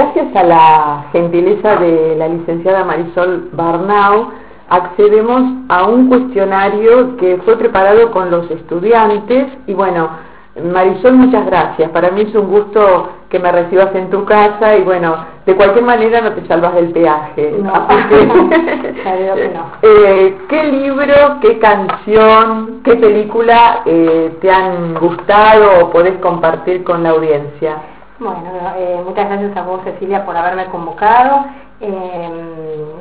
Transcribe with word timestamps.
Gracias 0.00 0.34
a 0.34 0.42
la 0.44 1.04
gentileza 1.12 1.76
de 1.76 2.16
la 2.16 2.26
licenciada 2.26 2.84
Marisol 2.84 3.50
Barnau, 3.52 4.30
accedemos 4.70 5.42
a 5.68 5.86
un 5.88 6.08
cuestionario 6.08 7.18
que 7.18 7.36
fue 7.44 7.58
preparado 7.58 8.10
con 8.10 8.30
los 8.30 8.50
estudiantes 8.50 9.48
y 9.66 9.74
bueno, 9.74 10.08
Marisol, 10.72 11.16
muchas 11.16 11.44
gracias. 11.44 11.90
Para 11.90 12.12
mí 12.12 12.22
es 12.22 12.34
un 12.34 12.48
gusto 12.48 13.10
que 13.28 13.38
me 13.38 13.52
recibas 13.52 13.94
en 13.94 14.08
tu 14.08 14.24
casa 14.24 14.74
y 14.74 14.84
bueno, 14.84 15.16
de 15.44 15.54
cualquier 15.54 15.84
manera 15.84 16.22
no 16.22 16.32
te 16.32 16.46
salvas 16.46 16.76
del 16.76 16.92
peaje. 16.92 17.56
No. 17.62 17.70
eh, 19.82 20.38
¿Qué 20.48 20.64
libro, 20.64 21.40
qué 21.42 21.58
canción, 21.58 22.80
qué 22.84 22.96
película 22.96 23.82
eh, 23.84 24.34
te 24.40 24.50
han 24.50 24.94
gustado 24.94 25.84
o 25.84 25.90
podés 25.90 26.16
compartir 26.20 26.84
con 26.84 27.02
la 27.02 27.10
audiencia? 27.10 27.99
Bueno, 28.20 28.50
eh, 28.76 29.02
muchas 29.02 29.30
gracias 29.30 29.56
a 29.56 29.62
vos, 29.62 29.80
Cecilia, 29.82 30.26
por 30.26 30.36
haberme 30.36 30.66
convocado. 30.66 31.46
Eh, 31.80 32.30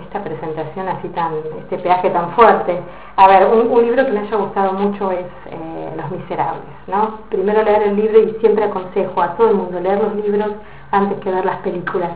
esta 0.03 0.23
presentación 0.23 0.87
así 0.87 1.09
tan, 1.09 1.33
este 1.59 1.77
peaje 1.77 2.09
tan 2.09 2.31
fuerte. 2.31 2.79
A 3.17 3.27
ver, 3.27 3.47
un, 3.47 3.83
libro 3.83 4.05
que 4.05 4.13
me 4.13 4.19
haya 4.19 4.37
gustado 4.37 4.71
mucho 4.71 5.11
es 5.11 5.25
eh, 5.47 5.93
Los 5.97 6.09
Miserables, 6.11 6.63
¿no? 6.87 7.19
Primero 7.27 7.63
leer 7.63 7.83
el 7.83 7.97
libro 7.97 8.17
y 8.17 8.37
siempre 8.39 8.63
aconsejo 8.63 9.21
a 9.21 9.35
todo 9.35 9.49
el 9.49 9.55
mundo 9.55 9.81
leer 9.81 10.01
los 10.01 10.15
libros 10.15 10.51
antes 10.91 11.19
que 11.19 11.29
ver 11.29 11.43
las 11.43 11.57
películas. 11.57 12.11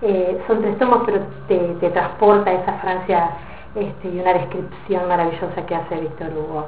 Eh, 0.00 0.42
son 0.46 0.62
tres 0.62 0.78
tomos, 0.78 1.02
pero 1.04 1.20
te, 1.48 1.90
transporta 1.90 2.50
esa 2.50 2.72
Francia 2.80 3.30
este, 3.74 4.08
y 4.08 4.20
una 4.20 4.32
descripción 4.32 5.06
maravillosa 5.06 5.66
que 5.66 5.74
hace 5.74 5.96
Víctor 5.96 6.28
Hugo. 6.28 6.66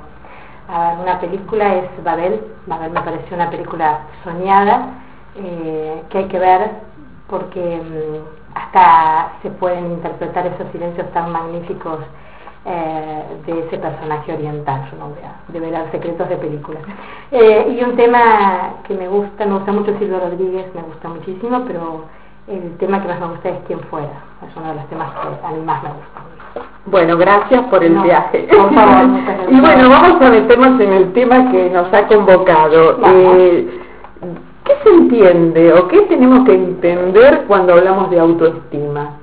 A 0.69 0.91
ver, 0.91 0.99
una 0.99 1.19
película 1.21 1.75
es 1.77 2.05
Babel, 2.05 2.39
Babel 2.67 2.91
me 2.91 3.01
pareció 3.01 3.35
una 3.35 3.49
película 3.49 4.01
soñada, 4.23 4.91
eh, 5.37 6.03
que 6.11 6.19
hay 6.19 6.25
que 6.27 6.39
ver 6.39 6.71
porque 7.29 7.61
mm, 7.61 8.57
hasta 8.57 9.33
se 9.43 9.51
pueden 9.51 9.93
interpretar 9.93 10.47
esos 10.47 10.71
silencios 10.73 11.11
tan 11.13 11.33
magníficos 11.33 12.01
eh, 12.67 13.23
de 13.47 13.61
ese 13.61 13.79
personaje 13.79 14.35
oriental, 14.35 14.87
yo 14.91 14.99
no 14.99 15.09
voy 15.09 15.23
a 15.25 15.51
develar 15.51 15.91
secretos 15.93 16.29
de 16.29 16.37
películas. 16.37 16.83
Eh, 17.33 17.77
y 17.79 17.85
un 17.85 17.95
tema 17.95 18.83
que 18.89 18.93
me 18.93 19.07
gusta, 19.07 19.47
me 19.47 19.55
gusta 19.55 19.71
mucho 19.71 19.97
Silvio 20.01 20.19
Rodríguez, 20.19 20.67
me 20.75 20.83
gusta 20.83 21.09
muchísimo, 21.09 21.63
pero 21.65 22.07
el 22.49 22.77
tema 22.79 23.01
que 23.01 23.07
más 23.07 23.21
me 23.21 23.29
gusta 23.29 23.51
es 23.51 23.57
Quién 23.69 23.79
Fuera, 23.83 24.25
es 24.45 24.57
uno 24.57 24.71
de 24.71 24.75
los 24.75 24.89
temas 24.89 25.13
que 25.13 25.47
a 25.47 25.51
mí 25.53 25.61
más 25.65 25.81
me 25.85 25.91
gusta. 25.91 26.65
Bueno, 26.87 27.17
gracias 27.17 27.63
por 27.67 27.85
el 27.85 27.95
viaje. 28.01 28.49
Por 28.51 28.75
favor, 28.75 29.07
y 29.49 29.61
bueno, 29.61 29.91
vamos 29.91 30.21
a 30.21 30.31
meternos 30.31 30.81
en 30.81 30.93
el 30.93 31.13
tema 31.13 31.53
que 31.53 31.71
nos 31.71 31.93
ha 31.95 32.09
convocado. 32.09 32.99
Eh, 33.07 33.81
¿Qué 34.21 34.50
se 34.91 34.97
entiende 34.97 35.73
o 35.73 35.89
qué 35.89 36.03
tenemos 36.03 36.45
que 36.45 36.55
entender 36.55 37.45
cuando 37.47 37.75
hablamos 37.75 38.11
de 38.11 38.21
autoestima? 38.21 39.17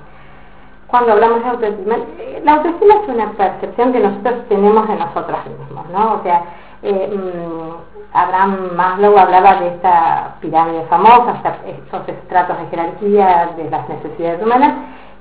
Cuando 0.87 1.11
hablamos 1.13 1.43
de 1.43 1.49
autoestima, 1.49 1.95
eh, 2.17 2.41
la 2.45 2.53
autoestima 2.53 2.95
es 2.95 3.09
una 3.09 3.31
percepción 3.31 3.91
que 3.91 3.99
nosotros 3.99 4.35
tenemos 4.47 4.87
de 4.87 4.95
nosotros 4.95 5.37
mismos, 5.59 5.85
¿no? 5.91 6.13
O 6.13 6.23
sea, 6.23 6.43
eh, 6.83 7.13
mm, 7.13 8.15
Abraham 8.17 8.69
Maslow 8.75 9.17
hablaba 9.17 9.55
de 9.55 9.67
esta 9.67 10.35
pirámide 10.39 10.83
famosa, 10.89 11.57
estos 11.67 12.07
estratos 12.07 12.57
de 12.59 12.67
jerarquía 12.67 13.49
de 13.57 13.69
las 13.69 13.89
necesidades 13.89 14.41
humanas, 14.41 14.73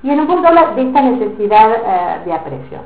y 0.03 0.11
en 0.11 0.21
un 0.21 0.27
punto 0.27 0.47
habla 0.47 0.71
de 0.75 0.83
esta 0.83 1.01
necesidad 1.01 1.71
eh, 1.73 2.21
de 2.25 2.33
aprecio. 2.33 2.79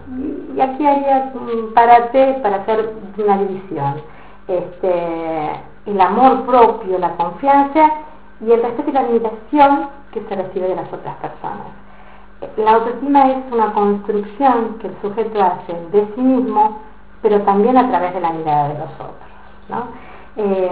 Y 0.56 0.60
aquí 0.60 0.88
haría 0.88 1.32
un 1.36 1.74
parate 1.74 2.40
para 2.42 2.58
hacer 2.58 2.94
una 3.18 3.38
división. 3.38 4.02
Este, 4.48 5.52
el 5.86 6.00
amor 6.00 6.46
propio, 6.46 6.98
la 6.98 7.16
confianza 7.16 7.92
y 8.40 8.52
el 8.52 8.62
respeto 8.62 8.90
y 8.90 8.94
la 8.94 9.00
admiración 9.02 9.90
que 10.12 10.22
se 10.28 10.36
recibe 10.36 10.68
de 10.68 10.76
las 10.76 10.92
otras 10.92 11.16
personas. 11.18 11.68
La 12.58 12.72
autoestima 12.72 13.32
es 13.32 13.52
una 13.52 13.72
construcción 13.74 14.80
que 14.80 14.88
el 14.88 15.02
sujeto 15.02 15.42
hace 15.42 15.74
de 15.92 16.08
sí 16.16 16.22
mismo, 16.22 16.80
pero 17.22 17.42
también 17.42 17.78
a 17.78 17.88
través 17.88 18.14
de 18.14 18.22
la 18.22 18.32
mirada 18.32 18.70
de 18.70 18.80
los 18.80 18.94
otros. 18.96 19.32
Eh, 20.38 20.72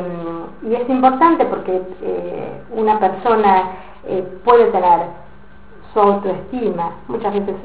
y 0.64 0.74
es 0.74 0.90
importante 0.90 1.46
porque 1.46 1.81
eh, 2.02 2.62
una 2.72 2.97
persona 3.00 3.64
eh, 4.06 4.26
puede 4.44 4.66
tener 4.72 5.02
su 5.94 6.00
autoestima, 6.00 6.91
muchas 7.08 7.34
veces 7.34 7.56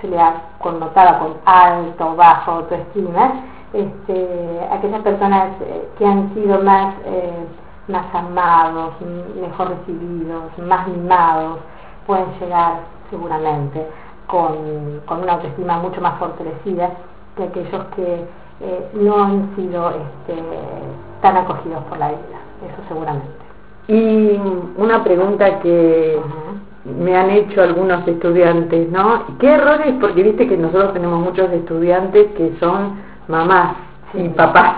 se 0.00 0.08
le 0.08 0.18
ha 0.18 0.42
connotado 0.58 1.18
con 1.18 1.34
alto 1.44 2.12
o 2.12 2.16
bajo 2.16 2.52
autoestima, 2.52 3.32
este, 3.72 4.60
aquellas 4.70 5.02
personas 5.02 5.48
eh, 5.62 5.88
que 5.98 6.06
han 6.06 6.34
sido 6.34 6.60
más, 6.62 6.94
eh, 7.04 7.46
más 7.88 8.14
amados, 8.14 8.94
mejor 9.40 9.70
recibidos, 9.70 10.58
más 10.58 10.88
mimados, 10.88 11.58
pueden 12.06 12.26
llegar 12.40 12.80
seguramente 13.10 13.86
con, 14.26 15.20
una 15.22 15.32
autoestima 15.34 15.78
mucho 15.78 16.00
más 16.00 16.18
fortalecida 16.18 16.90
que 17.36 17.44
aquellos 17.44 17.84
que 17.96 18.24
eh, 18.60 18.90
no 18.94 19.22
han 19.22 19.54
sido 19.56 19.90
este, 19.90 20.42
tan 21.22 21.36
acogidos 21.36 21.82
por 21.84 21.98
la 21.98 22.08
vida, 22.08 22.40
eso 22.64 22.82
seguramente. 22.88 23.28
Y 23.88 24.38
una 24.76 25.02
pregunta 25.02 25.60
que 25.60 26.20
me 26.84 27.16
han 27.16 27.30
hecho 27.30 27.62
algunos 27.62 28.06
estudiantes, 28.06 28.90
¿no? 28.90 29.24
¿Qué 29.38 29.48
errores? 29.48 29.94
Porque 30.00 30.22
viste 30.22 30.48
que 30.48 30.56
nosotros 30.56 30.92
tenemos 30.92 31.20
muchos 31.20 31.50
estudiantes 31.52 32.28
que 32.36 32.56
son 32.60 33.09
mamás 33.30 33.76
y 34.14 34.28
papás. 34.28 34.76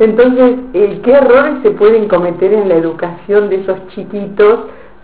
Entonces, 0.00 0.58
eh, 0.72 1.00
¿qué 1.02 1.12
errores 1.12 1.62
se 1.62 1.70
pueden 1.72 2.08
cometer 2.08 2.52
en 2.52 2.68
la 2.68 2.76
educación 2.76 3.48
de 3.48 3.56
esos 3.56 3.86
chiquitos 3.88 4.60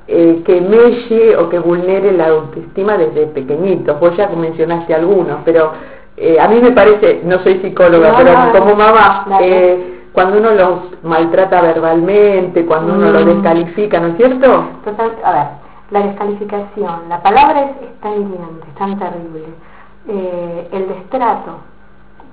eh, 0.07 0.43
que 0.45 0.61
melle 0.61 1.37
o 1.37 1.49
que 1.49 1.59
vulnere 1.59 2.13
la 2.13 2.29
autoestima 2.29 2.97
desde 2.97 3.27
pequeñitos? 3.27 3.99
Vos 4.01 4.17
ya 4.17 4.29
mencionaste 4.29 4.95
algunos, 4.95 5.39
pero 5.45 5.73
eh, 6.17 6.39
a 6.41 6.49
mí 6.49 6.61
me 6.61 6.73
parece, 6.73 7.21
no 7.25 7.39
soy 7.41 7.61
psicóloga, 7.61 8.15
pero 8.17 8.59
como 8.59 8.77
mamá, 8.77 9.27
cuando 10.13 10.39
uno 10.39 10.53
los 10.53 10.79
maltrata 11.03 11.61
verbalmente, 11.61 12.65
cuando 12.65 12.95
uno 12.95 13.11
los 13.11 13.25
mm. 13.25 13.29
descalifica, 13.29 13.99
¿no 13.99 14.09
es 14.09 14.17
cierto? 14.17 14.69
Total, 14.85 15.11
a 15.25 15.33
ver, 15.33 15.47
la 15.91 16.07
descalificación, 16.07 17.09
la 17.09 17.21
palabra 17.21 17.63
es, 17.63 17.71
es 17.89 18.01
tan 18.01 18.13
hiriente, 18.13 18.67
tan 18.79 18.97
terrible. 18.97 19.49
el 20.07 20.89
destrato, 20.89 21.59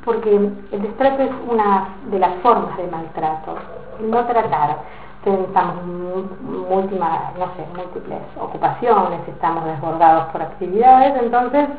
porque 0.04 0.36
el 0.36 0.82
destrato 0.82 1.24
es 1.24 1.32
una 1.48 1.90
de 2.10 2.20
las 2.20 2.36
formas 2.42 2.76
de 2.78 2.88
maltrato. 2.88 3.56
no 4.00 4.26
tratar, 4.26 4.78
pensamos 5.24 5.84
múltiples, 5.86 7.02
no 7.38 7.46
sé, 7.56 7.66
múltiples 7.76 8.20
ocupaciones, 8.40 9.20
estamos 9.28 9.66
desbordados 9.66 10.26
por 10.32 10.42
actividades, 10.42 11.22
entonces 11.22 11.70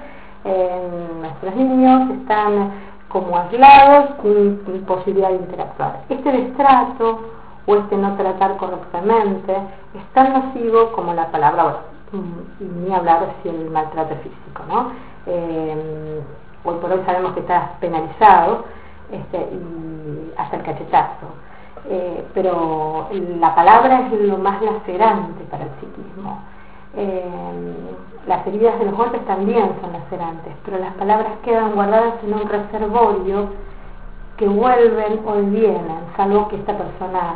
nuestros 1.20 1.54
niños 1.54 2.10
están 2.10 2.72
como 3.08 3.36
aislados, 3.36 4.10
sin, 4.22 4.84
posibilidad 4.86 5.28
de 5.28 5.36
interactuar. 5.36 6.00
Este 6.08 6.32
destrato 6.32 7.20
o 7.66 7.76
este 7.76 7.96
no 7.96 8.16
tratar 8.16 8.56
correctamente 8.56 9.54
es 9.94 10.04
tan 10.14 10.32
nocivo 10.32 10.92
como 10.92 11.12
la 11.12 11.30
palabra, 11.30 11.76
y 12.60 12.64
ni 12.64 12.94
hablar 12.94 13.26
si 13.42 13.48
el 13.48 13.70
maltrato 13.70 14.14
físico, 14.16 14.62
¿no? 14.68 14.92
Eh, 15.26 16.20
hoy 16.64 16.76
por 16.76 16.92
hoy 16.92 17.00
sabemos 17.04 17.32
que 17.32 17.40
está 17.40 17.72
penalizado 17.80 18.64
este, 19.10 19.38
y 19.38 20.32
hasta 20.36 20.56
el 20.56 20.62
cachetazo. 20.62 21.26
Eh, 21.88 22.24
pero 22.32 23.08
la 23.40 23.54
palabra 23.54 24.06
es 24.06 24.20
lo 24.20 24.38
más 24.38 24.62
lacerante 24.62 25.44
para 25.50 25.64
el 25.64 25.70
psiquismo. 25.80 26.40
Eh, 26.94 27.24
las 28.26 28.46
heridas 28.46 28.78
de 28.78 28.84
los 28.84 28.94
golpes 28.94 29.24
también 29.26 29.72
son 29.80 29.92
lacerantes, 29.92 30.54
pero 30.64 30.78
las 30.78 30.94
palabras 30.94 31.32
quedan 31.42 31.72
guardadas 31.72 32.14
en 32.22 32.34
un 32.34 32.48
reservorio 32.48 33.48
que 34.36 34.46
vuelven 34.46 35.20
o 35.26 35.34
vienen, 35.34 35.98
salvo 36.16 36.48
que 36.48 36.56
esta 36.56 36.76
persona 36.76 37.34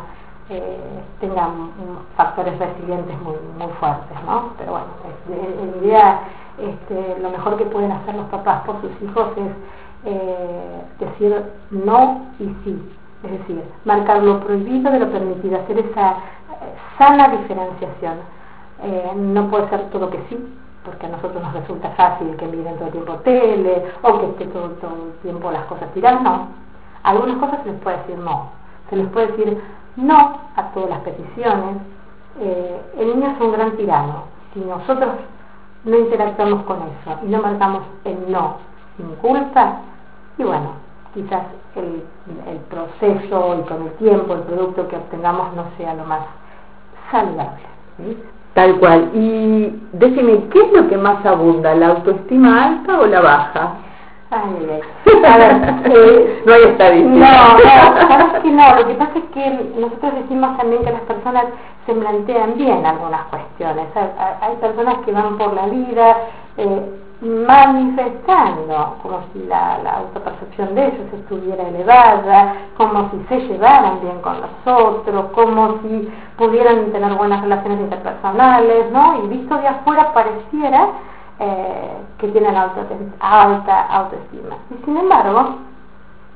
eh, 0.49 0.77
tenga 1.19 1.49
factores 2.15 2.57
resilientes 2.57 3.19
muy, 3.21 3.35
muy 3.57 3.73
fuertes, 3.79 4.17
¿no? 4.25 4.53
Pero 4.57 4.71
bueno, 4.71 4.85
en 5.29 5.83
idea 5.83 6.21
este, 6.57 7.19
lo 7.21 7.29
mejor 7.29 7.57
que 7.57 7.65
pueden 7.65 7.91
hacer 7.91 8.15
los 8.15 8.25
papás 8.27 8.63
por 8.65 8.81
sus 8.81 8.91
hijos 9.01 9.27
es 9.37 9.51
eh, 10.05 10.81
decir 10.99 11.43
no 11.71 12.27
y 12.39 12.45
sí. 12.63 12.81
Es 13.23 13.31
decir, 13.31 13.63
marcar 13.85 14.23
lo 14.23 14.39
prohibido 14.39 14.91
de 14.91 14.99
lo 14.99 15.11
permitido, 15.11 15.59
hacer 15.59 15.79
esa 15.79 16.11
eh, 16.11 16.15
sana 16.97 17.29
diferenciación. 17.29 18.17
Eh, 18.83 19.11
no 19.15 19.49
puede 19.49 19.69
ser 19.69 19.89
todo 19.89 20.09
que 20.09 20.19
sí, 20.29 20.37
porque 20.85 21.07
a 21.07 21.09
nosotros 21.09 21.41
nos 21.41 21.53
resulta 21.53 21.89
fácil 21.91 22.35
que 22.37 22.45
miren 22.45 22.75
todo 22.75 22.85
el 22.85 22.91
tiempo 22.91 23.13
tele 23.17 23.83
o 24.03 24.19
que 24.19 24.25
esté 24.27 24.45
todo, 24.45 24.65
el 24.65 25.13
tiempo 25.23 25.51
las 25.51 25.65
cosas 25.65 25.91
tiradas, 25.93 26.21
no. 26.21 26.47
algunas 27.03 27.37
cosas 27.37 27.59
se 27.63 27.71
les 27.71 27.81
puede 27.81 27.97
decir 27.97 28.17
no. 28.19 28.51
Se 28.89 28.95
les 28.95 29.07
puede 29.07 29.27
decir 29.27 29.61
no 29.95 30.39
a 30.55 30.63
todas 30.73 30.89
las 30.89 30.99
peticiones. 30.99 31.77
el 32.39 33.07
niño 33.07 33.31
es 33.31 33.41
un 33.41 33.51
gran 33.51 33.75
tirano. 33.77 34.25
Si 34.53 34.59
nosotros 34.59 35.09
no 35.87 35.97
interactuamos 35.97 36.63
con 36.63 36.77
eso 36.77 37.19
y 37.23 37.27
no 37.27 37.41
marcamos 37.41 37.83
el 38.03 38.31
no 38.31 38.57
sin 38.97 39.15
culpa, 39.15 39.77
y 40.37 40.43
bueno, 40.43 40.73
quizás 41.13 41.43
el, 41.75 42.03
proceso 42.69 43.55
y 43.59 43.67
con 43.67 43.83
el 43.83 43.91
tiempo 43.93 44.33
el 44.33 44.41
producto 44.41 44.87
que 44.87 44.95
obtengamos 44.95 45.53
no 45.55 45.65
sea 45.77 45.93
lo 45.93 46.03
más 46.05 46.21
saludable. 47.11 47.63
Tal 48.53 48.79
cual. 48.79 49.11
Y 49.13 49.81
decime, 49.93 50.45
¿qué 50.51 50.59
es 50.59 50.73
lo 50.73 50.87
que 50.89 50.97
más 50.97 51.23
abunda, 51.25 51.75
la 51.75 51.89
autoestima 51.89 52.65
alta 52.65 52.99
o 52.99 53.05
la 53.05 53.21
baja? 53.21 53.73
Ay, 54.29 54.67
ay, 54.71 55.23
A 55.25 55.37
ver, 55.37 55.73
eh, 55.85 56.43
no 56.45 56.53
hay 56.53 56.63
estadística. 56.63 57.15
No, 57.15 58.33
no, 58.33 58.41
que 58.41 58.51
no. 58.51 58.75
Lo 58.75 58.87
que 58.87 58.93
pasa 58.95 59.11
es 59.15 59.23
que 59.33 59.71
nosotros 59.79 60.15
decimos 60.15 60.57
también 60.57 60.83
que 60.83 60.91
las 60.91 61.01
personas 61.01 61.45
se 61.87 61.93
plantean 61.93 62.55
bien 62.57 62.85
algunas 62.85 63.23
cuestiones. 63.27 63.87
Hay, 64.41 64.55
personas 64.57 64.97
que 65.05 65.11
van 65.13 65.37
por 65.37 65.53
la 65.53 65.67
vida 65.67 66.17
eh, 66.57 66.99
manifestando 67.21 68.97
como 69.01 69.21
si 69.31 69.39
la, 69.45 69.75
autopercepción 69.97 70.75
de 70.75 70.87
ellos 70.87 71.13
estuviera 71.13 71.63
elevada, 71.69 72.55
como 72.75 73.09
si 73.09 73.25
se 73.29 73.39
llevaran 73.47 74.01
bien 74.01 74.19
con 74.21 74.35
los 74.41 74.49
otros, 74.65 75.25
como 75.33 75.79
si 75.81 76.11
pudieran 76.37 76.91
tener 76.91 77.13
buenas 77.15 77.41
relaciones 77.41 77.79
interpersonales, 77.79 78.91
¿no? 78.91 79.23
Y 79.23 79.27
visto 79.29 79.57
de 79.57 79.67
afuera 79.67 80.13
pareciera 80.13 80.89
eh, 81.39 81.91
que 82.19 82.27
tienen 82.27 82.55
alta 82.55 83.87
autoestima. 83.91 84.57
Y 84.71 84.83
sin 84.83 84.97
embargo, 84.97 85.55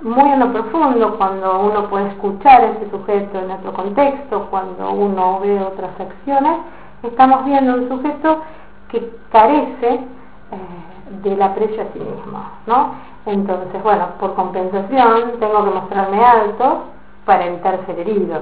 muy 0.01 0.31
en 0.31 0.39
lo 0.39 0.51
profundo, 0.51 1.17
cuando 1.17 1.59
uno 1.59 1.89
puede 1.89 2.07
escuchar 2.09 2.63
ese 2.63 2.89
sujeto 2.89 3.39
en 3.39 3.51
otro 3.51 3.73
contexto, 3.73 4.47
cuando 4.49 4.91
uno 4.91 5.39
ve 5.39 5.59
otras 5.59 5.91
acciones, 5.99 6.57
estamos 7.03 7.45
viendo 7.45 7.75
un 7.75 7.89
sujeto 7.89 8.41
que 8.89 9.11
carece 9.31 9.93
eh, 9.93 11.19
del 11.23 11.41
aprecio 11.41 11.83
a 11.83 11.93
sí 11.93 11.99
mismo, 11.99 12.43
¿no? 12.65 12.95
Entonces, 13.25 13.81
bueno, 13.83 14.07
por 14.19 14.33
compensación 14.33 15.39
tengo 15.39 15.63
que 15.63 15.71
mostrarme 15.71 16.23
alto 16.23 16.85
para 17.25 17.45
evitar 17.45 17.79
ser 17.85 17.99
herido. 17.99 18.41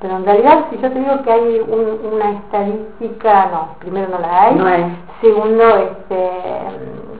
Pero 0.00 0.16
en 0.16 0.24
realidad, 0.24 0.66
si 0.70 0.78
yo 0.78 0.92
te 0.92 0.98
digo 0.98 1.22
que 1.22 1.32
hay 1.32 1.60
una 1.60 2.30
estadística, 2.30 3.46
no, 3.52 3.68
primero 3.80 4.08
no 4.08 4.18
la 4.18 4.42
hay, 4.42 4.54
no 4.54 4.64
segundo, 5.20 5.76
este, 5.76 6.30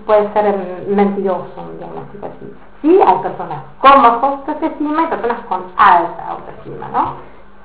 puede 0.07 0.33
ser 0.33 0.87
mentiroso. 0.89 1.69
Sí, 2.83 3.01
hay 3.05 3.19
personas 3.19 3.63
con 3.81 4.03
baja 4.03 4.27
autoestima 4.27 5.03
y 5.03 5.07
personas 5.07 5.41
con 5.49 5.65
alta 5.77 6.29
autoestima, 6.29 6.89
¿no? 6.93 7.15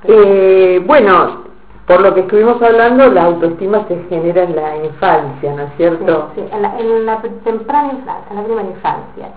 Eh, 0.05 0.83
bueno, 0.85 1.43
por 1.85 2.01
lo 2.01 2.13
que 2.13 2.21
estuvimos 2.21 2.61
hablando, 2.61 3.09
la 3.09 3.25
autoestima 3.25 3.85
se 3.87 4.01
genera 4.09 4.43
en 4.43 4.55
la 4.55 4.77
infancia, 4.77 5.53
¿no 5.53 5.63
es 5.63 5.73
cierto? 5.77 6.29
Sí, 6.35 6.43
en, 6.51 7.05
la, 7.05 7.21
temprana 7.43 7.93
infancia, 7.93 8.25
en 8.29 8.35
la 8.37 8.43
primera 8.43 8.69
infancia. 8.69 9.29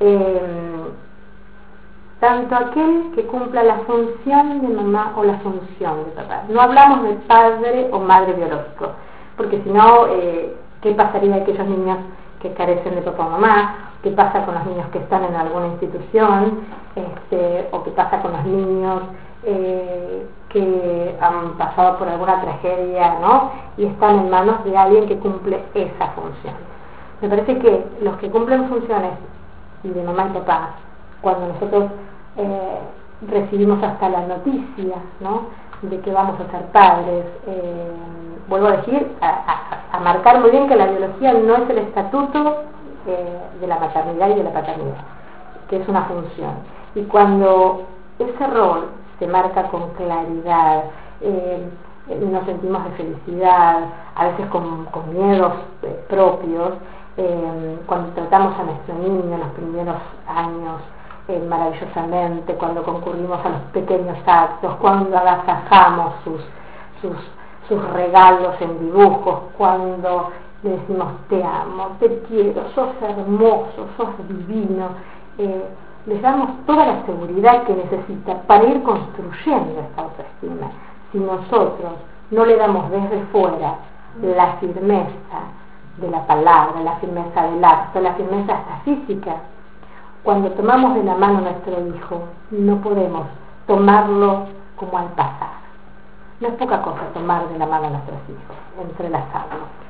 Em, 0.00 0.92
tanto 2.20 2.54
aquel 2.54 3.12
que 3.14 3.26
cumpla 3.26 3.62
la 3.62 3.78
función 3.78 4.60
de 4.60 4.68
mamá 4.68 5.14
o 5.16 5.24
la 5.24 5.38
función 5.38 6.04
de 6.04 6.10
papá. 6.22 6.44
No 6.48 6.60
hablamos 6.60 7.04
de 7.04 7.14
padre 7.26 7.88
o 7.90 7.98
madre 8.00 8.34
biológico, 8.34 8.90
porque 9.36 9.60
si 9.62 9.70
no, 9.70 10.06
eh, 10.08 10.54
¿qué 10.82 10.92
pasaría 10.92 11.36
de 11.36 11.42
aquellos 11.42 11.66
niños 11.66 11.98
que 12.40 12.52
carecen 12.52 12.96
de 12.96 13.02
papá 13.02 13.26
o 13.26 13.30
mamá? 13.30 13.87
¿Qué 14.02 14.10
pasa 14.10 14.44
con 14.44 14.54
los 14.54 14.66
niños 14.66 14.86
que 14.92 14.98
están 14.98 15.24
en 15.24 15.34
alguna 15.34 15.66
institución? 15.68 16.60
Este, 16.94 17.68
¿O 17.72 17.82
qué 17.82 17.90
pasa 17.90 18.22
con 18.22 18.32
los 18.32 18.44
niños 18.44 19.02
eh, 19.44 20.26
que 20.48 21.16
han 21.20 21.56
pasado 21.58 21.98
por 21.98 22.08
alguna 22.08 22.40
tragedia, 22.40 23.18
¿no? 23.20 23.52
Y 23.76 23.84
están 23.84 24.18
en 24.18 24.30
manos 24.30 24.64
de 24.64 24.76
alguien 24.76 25.06
que 25.06 25.18
cumple 25.18 25.62
esa 25.74 26.08
función. 26.08 26.54
Me 27.20 27.28
parece 27.28 27.58
que 27.58 27.84
los 28.00 28.16
que 28.16 28.30
cumplen 28.30 28.68
funciones 28.68 29.12
de 29.82 30.02
mamá 30.02 30.28
y 30.30 30.38
papá, 30.38 30.70
cuando 31.20 31.48
nosotros 31.48 31.84
eh, 32.36 32.78
recibimos 33.28 33.82
hasta 33.82 34.08
la 34.08 34.26
noticia, 34.26 34.96
¿no? 35.20 35.46
De 35.82 36.00
que 36.00 36.12
vamos 36.12 36.36
a 36.40 36.50
ser 36.50 36.66
padres, 36.66 37.24
eh, 37.46 37.92
vuelvo 38.48 38.68
a 38.68 38.76
decir, 38.78 39.06
a, 39.20 40.00
marcar 40.00 40.40
muy 40.40 40.50
bien 40.50 40.68
que 40.68 40.76
la 40.76 40.86
biología 40.86 41.32
no 41.32 41.56
es 41.56 41.70
el 41.70 41.78
estatuto 41.78 42.62
de 43.60 43.66
la 43.66 43.78
maternidad 43.78 44.28
y 44.28 44.34
de 44.34 44.44
la 44.44 44.52
paternidad, 44.52 45.04
que 45.68 45.76
es 45.76 45.88
una 45.88 46.04
función. 46.04 46.52
Y 46.94 47.02
cuando 47.04 47.86
ese 48.18 48.46
rol 48.48 48.88
se 49.18 49.26
marca 49.26 49.64
con 49.64 49.90
claridad, 49.90 50.84
eh, 51.20 51.68
nos 52.20 52.44
sentimos 52.46 52.84
de 52.84 52.90
felicidad, 52.92 53.80
a 54.14 54.26
veces 54.28 54.46
con, 54.46 54.88
miedos 55.12 55.52
eh, 55.82 56.04
propios, 56.08 56.72
eh, 57.16 57.78
cuando 57.86 58.10
tratamos 58.10 58.58
a 58.58 58.62
nuestro 58.64 58.94
niño 58.94 59.34
en 59.34 59.40
los 59.40 59.50
primeros 59.50 59.96
años 60.26 60.80
maravillosamente, 61.46 62.54
cuando 62.54 62.82
concurrimos 62.82 63.44
a 63.44 63.50
los 63.50 63.60
pequeños 63.72 64.16
actos, 64.26 64.76
cuando 64.76 65.18
agasajamos 65.18 66.14
sus, 66.24 66.40
sus, 67.02 67.16
sus 67.68 67.90
regalos 67.90 68.54
en 68.62 68.78
dibujos, 68.80 69.40
cuando 69.58 70.30
le 70.62 70.70
decimos 70.70 71.08
te 71.28 71.42
amo, 71.42 71.96
te 72.00 72.20
quiero, 72.28 72.68
sos 72.74 72.90
hermoso, 73.02 73.88
sos 73.96 74.10
divino 74.28 74.88
les 76.08 76.22
damos 76.22 76.50
toda 76.66 76.86
la 76.86 77.06
seguridad 77.06 77.64
que 77.64 77.74
necesita 77.74 78.42
para 78.46 78.64
ir 78.64 78.82
construyendo 78.82 79.80
esta 79.80 80.02
autoestima. 80.02 80.70
Si 81.12 81.18
nosotros 81.18 81.92
no 82.30 82.44
le 82.46 82.56
damos 82.56 82.90
desde 82.90 83.20
fuera 83.26 83.74
la 84.22 84.54
firmeza 84.54 85.38
de 85.98 86.10
la 86.10 86.26
palabra, 86.26 86.80
la 86.82 86.96
firmeza 86.96 87.42
del 87.42 87.62
acto, 87.62 88.00
la 88.00 88.14
firmeza 88.14 88.54
hasta 88.54 88.76
física, 88.84 89.36
cuando 90.22 90.50
tomamos 90.52 90.94
de 90.94 91.04
la 91.04 91.14
mano 91.14 91.38
a 91.38 91.42
nuestro 91.42 91.86
hijo, 91.88 92.22
no 92.50 92.76
podemos 92.78 93.26
tomarlo 93.66 94.46
como 94.76 94.98
al 94.98 95.08
pasar. 95.08 95.58
No 96.40 96.48
es 96.48 96.54
poca 96.54 96.82
cosa 96.82 97.02
tomar 97.12 97.48
de 97.48 97.58
la 97.58 97.66
mano 97.66 97.88
a 97.88 97.90
nuestros 97.90 98.18
hijos, 98.28 98.56
entrelazarlos. 98.80 99.87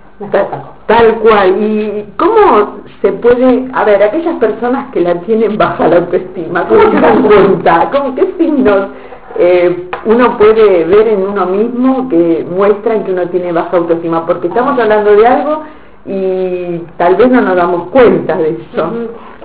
Tal, 0.86 1.18
cual. 1.20 1.62
¿Y 1.62 2.12
cómo 2.16 2.78
se 3.00 3.12
puede, 3.12 3.68
a 3.72 3.84
ver, 3.84 4.02
aquellas 4.02 4.36
personas 4.36 4.90
que 4.92 5.00
la 5.00 5.20
tienen 5.20 5.56
baja 5.56 5.86
la 5.86 5.98
autoestima, 5.98 6.66
¿cómo 6.66 6.80
se 6.80 7.00
dan 7.00 7.22
cuenta? 7.22 7.90
¿Con 7.90 8.16
qué 8.16 8.34
signos 8.36 8.88
eh, 9.36 9.88
uno 10.06 10.36
puede 10.36 10.84
ver 10.86 11.06
en 11.06 11.22
uno 11.22 11.46
mismo 11.46 12.08
que 12.08 12.44
muestran 12.50 13.04
que 13.04 13.12
uno 13.12 13.28
tiene 13.28 13.52
baja 13.52 13.76
autoestima? 13.76 14.26
Porque 14.26 14.48
estamos 14.48 14.76
ah. 14.76 14.82
hablando 14.82 15.14
de 15.14 15.26
algo 15.26 15.62
y 16.04 16.78
tal 16.96 17.14
vez 17.14 17.30
no 17.30 17.40
nos 17.40 17.54
damos 17.54 17.88
cuenta 17.90 18.36
de 18.36 18.50
eso. 18.50 18.90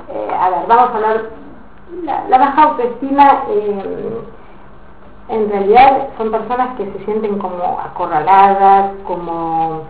Eh, 0.09 0.27
a 0.39 0.49
ver, 0.49 0.59
vamos 0.67 0.89
a 0.89 0.95
hablar, 0.95 1.21
la, 2.29 2.37
baja 2.37 2.63
autoestima... 2.63 3.43
Eh, 3.49 3.83
en 5.29 5.49
realidad 5.49 6.09
son 6.17 6.31
personas 6.31 6.75
que 6.75 6.83
se 6.83 7.05
sienten 7.05 7.39
como 7.39 7.79
acorraladas, 7.79 8.91
como 9.07 9.83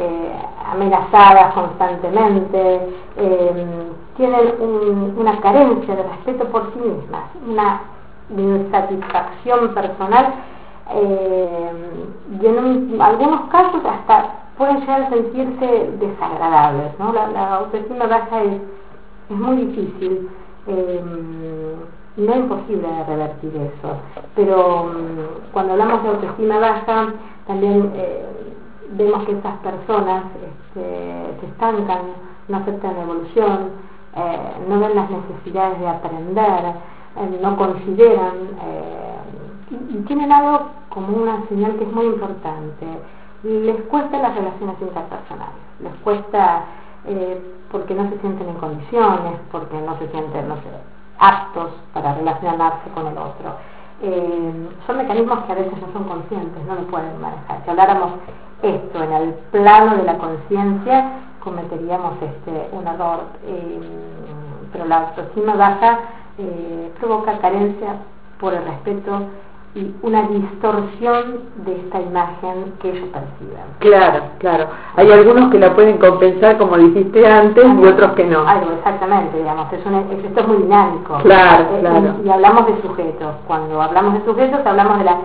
eh, 0.00 0.32
amenazadas 0.72 1.54
constantemente, 1.54 2.80
eh, 3.16 3.66
tienen 4.16 5.14
una 5.16 5.40
carencia 5.40 5.96
de 5.96 6.04
respeto 6.04 6.44
por 6.52 6.72
sí 6.72 6.78
mismas, 6.78 7.24
una 7.44 7.80
insatisfacción 8.30 9.74
personal 9.74 10.34
eh, 10.94 11.70
y 12.40 12.46
en 12.46 13.00
algunos 13.02 13.40
casos 13.50 13.80
hasta 13.84 14.34
pueden 14.56 14.78
llegar 14.80 15.02
a 15.02 15.10
sentirse 15.10 15.90
desagradables. 15.98 16.92
La, 17.34 17.54
autoestima 17.56 18.06
baja 18.06 18.42
es, 18.44 18.60
muy 19.30 19.56
difícil. 19.56 20.28
no 22.16 22.32
es 22.32 22.36
imposible 22.36 22.86
de 22.86 23.04
revertir 23.04 23.52
eso, 23.56 23.96
pero 24.36 24.84
mm, 24.84 25.52
cuando 25.52 25.72
hablamos 25.72 26.04
de 26.04 26.08
autoestima 26.10 26.58
baja, 26.60 27.14
también 27.48 27.92
vemos 28.92 29.24
que 29.24 29.32
esas 29.32 29.56
personas 29.58 30.24
este, 30.34 31.40
se 31.40 31.46
estancan, 31.46 32.00
no 32.48 32.56
aceptan 32.58 32.96
la 32.96 33.02
evolución, 33.02 33.88
eh, 34.16 34.38
no 34.68 34.80
ven 34.80 34.96
las 34.96 35.10
necesidades 35.10 35.78
de 35.78 35.88
aprender, 35.88 36.64
eh, 37.16 37.38
no 37.42 37.56
consideran, 37.56 38.34
eh, 38.62 39.16
y, 39.70 39.96
tienen 40.06 40.32
algo 40.32 40.66
como 40.88 41.16
una 41.16 41.46
señal 41.48 41.76
que 41.76 41.84
es 41.84 41.92
muy 41.92 42.06
importante. 42.06 42.86
Les 43.44 43.80
cuesta 43.82 44.18
las 44.18 44.34
relaciones 44.34 44.76
interpersonales, 44.80 45.62
les 45.80 45.94
cuesta 46.02 46.64
porque 47.70 47.94
no 47.94 48.08
se 48.10 48.18
sienten 48.18 48.48
en 48.48 48.56
condiciones, 48.56 49.34
porque 49.52 49.80
no 49.80 49.96
se 49.98 50.08
sienten, 50.08 50.48
no 50.48 50.56
sé, 50.56 50.68
aptos 51.18 51.70
para 51.94 52.14
relacionarse 52.14 52.90
con 52.94 53.06
el 53.06 53.16
otro. 53.16 53.54
son 54.86 54.96
mecanismos 54.96 55.38
que 55.44 55.52
a 55.52 55.54
veces 55.54 55.80
no 55.80 55.92
son 55.92 56.04
conscientes, 56.04 56.66
no 56.66 56.74
lo 56.74 56.82
pueden 56.88 57.20
manejar. 57.20 57.62
Si 57.64 57.70
habláramos 57.70 58.12
esto 58.62 59.02
en 59.02 59.12
el 59.12 59.34
plano 59.52 59.96
de 59.96 60.04
la 60.04 60.18
conciencia, 60.18 61.12
cometeríamos 61.42 62.14
este, 62.22 62.68
un 62.72 62.86
error. 62.86 63.20
Eh, 63.46 63.80
pero 64.72 64.84
la 64.84 65.08
autoestima 65.08 65.54
baja 65.54 65.98
eh, 66.38 66.92
provoca 67.00 67.38
carencia 67.38 67.96
por 68.38 68.54
el 68.54 68.64
respeto 68.64 69.22
y 69.74 69.94
una 70.02 70.22
distorsión 70.22 71.40
de 71.56 71.76
esta 71.76 72.00
imagen 72.00 72.72
que 72.80 72.90
ellos 72.90 73.08
perciben. 73.10 73.64
Claro, 73.80 74.22
claro. 74.38 74.66
Hay 74.96 75.10
algunos 75.12 75.50
que 75.50 75.58
la 75.58 75.74
pueden 75.74 75.98
compensar, 75.98 76.56
como 76.56 76.76
dijiste 76.78 77.26
antes, 77.26 77.64
y 77.64 77.86
otros 77.86 78.12
que 78.12 78.24
no. 78.24 78.46
Algo, 78.46 78.72
exactamente, 78.72 79.36
digamos. 79.36 79.72
Es 79.72 79.80
esto 79.80 80.40
es 80.40 80.48
muy 80.48 80.56
dinámico. 80.58 81.18
Claro, 81.22 81.64
eh, 81.76 81.80
claro. 81.80 82.14
Y, 82.24 82.26
y, 82.26 82.30
hablamos 82.30 82.66
de 82.66 82.82
sujetos. 82.82 83.34
Cuando 83.46 83.80
hablamos 83.80 84.14
de 84.14 84.24
sujetos, 84.24 84.60
hablamos 84.64 84.98
de 84.98 85.04
la 85.04 85.18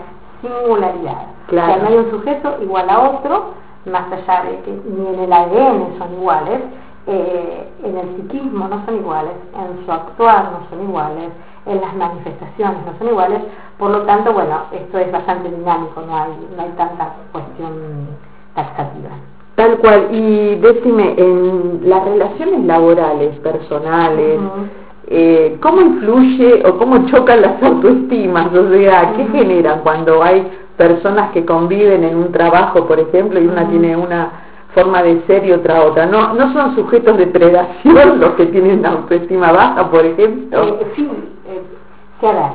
singularidad. 0.43 1.27
Claro. 1.47 1.81
no 1.81 1.89
hay 1.89 1.95
un 1.97 2.11
sujeto 2.11 2.57
igual 2.61 2.89
a 2.89 2.99
otro, 2.99 3.53
más 3.85 4.11
allá 4.11 4.43
de 4.43 4.59
que 4.61 4.71
ni 4.71 5.07
en 5.07 5.19
el 5.19 5.33
ADN 5.33 5.97
son 5.97 6.13
iguales, 6.13 6.61
eh, 7.07 7.67
en 7.83 7.97
el 7.97 8.15
psiquismo 8.15 8.67
no 8.67 8.85
son 8.85 8.95
iguales, 8.95 9.33
en 9.53 9.85
su 9.85 9.91
actuar 9.91 10.51
no 10.51 10.69
son 10.69 10.87
iguales, 10.87 11.31
en 11.65 11.81
las 11.81 11.93
manifestaciones 11.95 12.77
no 12.85 12.97
son 12.97 13.07
iguales, 13.07 13.41
por 13.77 13.91
lo 13.91 14.03
tanto, 14.03 14.31
bueno, 14.31 14.63
esto 14.71 14.97
es 14.99 15.11
bastante 15.11 15.49
dinámico, 15.49 16.01
no 16.01 16.15
hay, 16.15 16.31
no 16.55 16.63
hay 16.63 16.69
tanta 16.77 17.15
cuestión 17.31 18.07
taxativa. 18.55 19.09
Tal 19.55 19.77
cual, 19.79 20.07
y 20.11 20.55
decime, 20.55 21.13
en 21.17 21.81
las 21.83 22.03
relaciones 22.05 22.65
laborales, 22.65 23.37
personales, 23.39 24.39
eh, 25.15 25.57
¿cómo 25.61 25.81
influye 25.81 26.63
o 26.65 26.77
cómo 26.79 27.05
chocan 27.05 27.41
las 27.41 27.61
autoestimas? 27.61 28.47
O 28.53 28.69
sea, 28.71 29.13
¿qué 29.15 29.27
generan 29.27 29.81
cuando 29.81 30.23
hay 30.23 30.51
personas 30.75 31.31
que 31.31 31.45
conviven 31.45 32.03
en 32.03 32.17
un 32.17 32.31
trabajo, 32.31 32.87
por 32.87 32.99
ejemplo, 32.99 33.39
y 33.39 33.45
una 33.45 33.69
tiene 33.69 33.95
una 33.95 34.31
forma 34.73 35.03
de 35.03 35.21
ser 35.27 35.45
y 35.45 35.51
otra 35.51 35.83
otra? 35.83 36.07
¿No, 36.07 36.33
no 36.33 36.51
son 36.51 36.75
sujetos 36.75 37.15
de 37.17 37.27
predación 37.27 38.19
los 38.19 38.31
que 38.31 38.47
tienen 38.47 38.83
autoestima 38.85 39.51
baja, 39.51 39.89
por 39.91 40.03
ejemplo? 40.03 40.63
Eh, 40.63 40.91
sí, 40.95 41.07
eh, 41.47 41.61
sí, 42.19 42.25
a 42.25 42.31
ver, 42.31 42.51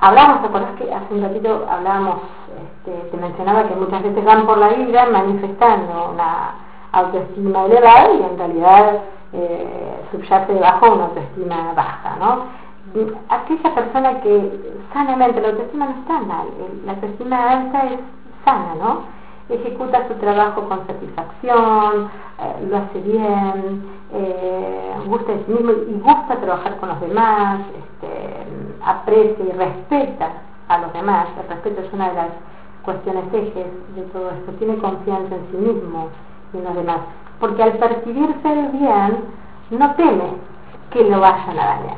hablamos, 0.00 0.40
¿te 0.40 0.48
acuerdas 0.48 0.70
que 0.76 0.92
hace 0.92 1.14
un 1.14 1.22
ratito 1.22 1.64
hablábamos 1.70 2.16
este, 2.54 3.10
te 3.10 3.16
mencionaba 3.16 3.68
que 3.68 3.74
muchas 3.76 4.02
veces 4.02 4.24
van 4.24 4.46
por 4.46 4.58
la 4.58 4.68
vida 4.68 5.06
manifestando 5.06 6.10
una 6.12 6.54
autoestima 6.92 7.64
elevada 7.66 8.12
y 8.12 8.22
en 8.22 8.38
realidad 8.38 9.00
eh, 9.34 10.06
subyace 10.12 10.52
debajo 10.52 10.94
una 10.94 11.04
autoestima 11.06 11.72
baja, 11.74 12.16
¿no? 12.20 12.64
Aquella 13.28 13.74
persona 13.74 14.20
que 14.20 14.74
sanamente, 14.92 15.40
la 15.40 15.48
autoestima 15.48 15.86
no 15.86 16.00
está 16.00 16.20
mal, 16.20 16.46
la 16.84 16.92
autoestima 16.92 17.50
alta 17.50 17.86
es 17.86 17.98
sana, 18.44 18.74
¿no? 18.76 19.00
Ejecuta 19.48 20.06
su 20.08 20.14
trabajo 20.14 20.68
con 20.68 20.86
satisfacción, 20.86 22.08
eh, 22.38 22.66
lo 22.68 22.76
hace 22.76 23.00
bien, 23.00 23.82
eh, 24.12 24.94
gusta 25.06 25.32
de 25.32 25.44
sí 25.44 25.52
mismo 25.52 25.72
y 25.72 26.00
gusta 26.00 26.36
trabajar 26.40 26.76
con 26.78 26.90
los 26.90 27.00
demás, 27.00 27.60
este, 27.76 28.46
aprecia 28.84 29.44
y 29.44 29.52
respeta 29.52 30.30
a 30.68 30.78
los 30.78 30.92
demás. 30.92 31.26
El 31.42 31.48
respeto 31.48 31.82
es 31.82 31.92
una 31.92 32.10
de 32.10 32.14
las 32.14 32.30
cuestiones 32.84 33.24
ejes 33.32 33.66
de 33.96 34.02
todo 34.12 34.30
esto. 34.30 34.52
Tiene 34.58 34.76
confianza 34.78 35.34
en 35.34 35.46
sí 35.50 35.56
mismo 35.56 36.08
y 36.52 36.58
en 36.58 36.64
los 36.64 36.74
demás. 36.74 36.98
Porque 37.40 37.62
al 37.62 37.72
percibirse 37.72 38.68
bien, 38.72 39.24
no 39.70 39.94
teme 39.94 40.36
que 40.90 41.04
lo 41.04 41.20
vayan 41.20 41.58
a 41.58 41.66
dañar. 41.66 41.96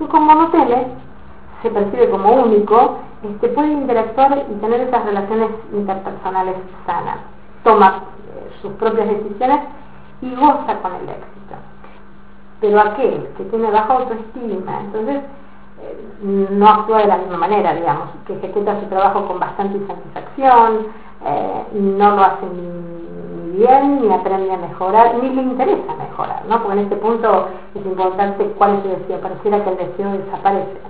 Y 0.00 0.04
como 0.04 0.34
no 0.34 0.48
teme, 0.50 0.86
se 1.62 1.70
percibe 1.70 2.10
como 2.10 2.32
único, 2.32 2.98
este, 3.22 3.48
puede 3.48 3.72
interactuar 3.72 4.44
y 4.50 4.54
tener 4.54 4.80
esas 4.80 5.04
relaciones 5.04 5.50
interpersonales 5.72 6.56
sanas. 6.86 7.18
Toma 7.62 8.02
eh, 8.36 8.52
sus 8.60 8.72
propias 8.72 9.08
decisiones 9.08 9.60
y 10.20 10.34
goza 10.34 10.78
con 10.82 10.94
el 10.94 11.08
éxito. 11.08 11.54
Pero 12.60 12.80
aquel 12.80 13.28
que 13.36 13.44
tiene 13.44 13.70
baja 13.70 13.94
autoestima, 13.94 14.80
entonces 14.80 15.22
no 16.22 16.68
actúa 16.68 16.98
de 16.98 17.06
la 17.06 17.18
misma 17.18 17.38
manera, 17.38 17.74
digamos, 17.74 18.08
que 18.26 18.34
ejecuta 18.34 18.78
su 18.80 18.86
trabajo 18.86 19.26
con 19.26 19.40
bastante 19.40 19.78
insatisfacción, 19.78 20.86
eh, 21.24 21.64
no 21.72 22.16
lo 22.16 22.22
hace 22.22 22.46
ni 22.46 22.91
bien, 23.52 24.02
ni 24.02 24.12
aprende 24.12 24.52
a 24.52 24.56
mejorar, 24.56 25.14
ni 25.22 25.30
le 25.30 25.42
interesa 25.42 25.94
mejorar, 25.94 26.44
¿no? 26.48 26.62
Porque 26.62 26.78
en 26.78 26.84
este 26.84 26.96
punto 26.96 27.48
es 27.74 27.84
importante 27.86 28.44
cuál 28.58 28.76
es 28.76 28.82
su 28.82 28.88
deseo, 28.88 29.20
pareciera 29.20 29.64
que 29.64 29.70
el 29.70 29.76
deseo 29.76 30.12
desaparece. 30.12 30.80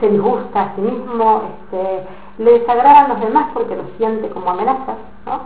Se 0.00 0.08
disgusta 0.08 0.62
a 0.62 0.74
sí 0.74 0.80
mismo, 0.80 1.42
este, 1.62 2.06
le 2.38 2.58
desagradan 2.58 3.08
los 3.10 3.20
demás 3.20 3.50
porque 3.54 3.76
lo 3.76 3.84
siente 3.96 4.28
como 4.30 4.50
amenazas, 4.50 4.96
¿no? 5.26 5.40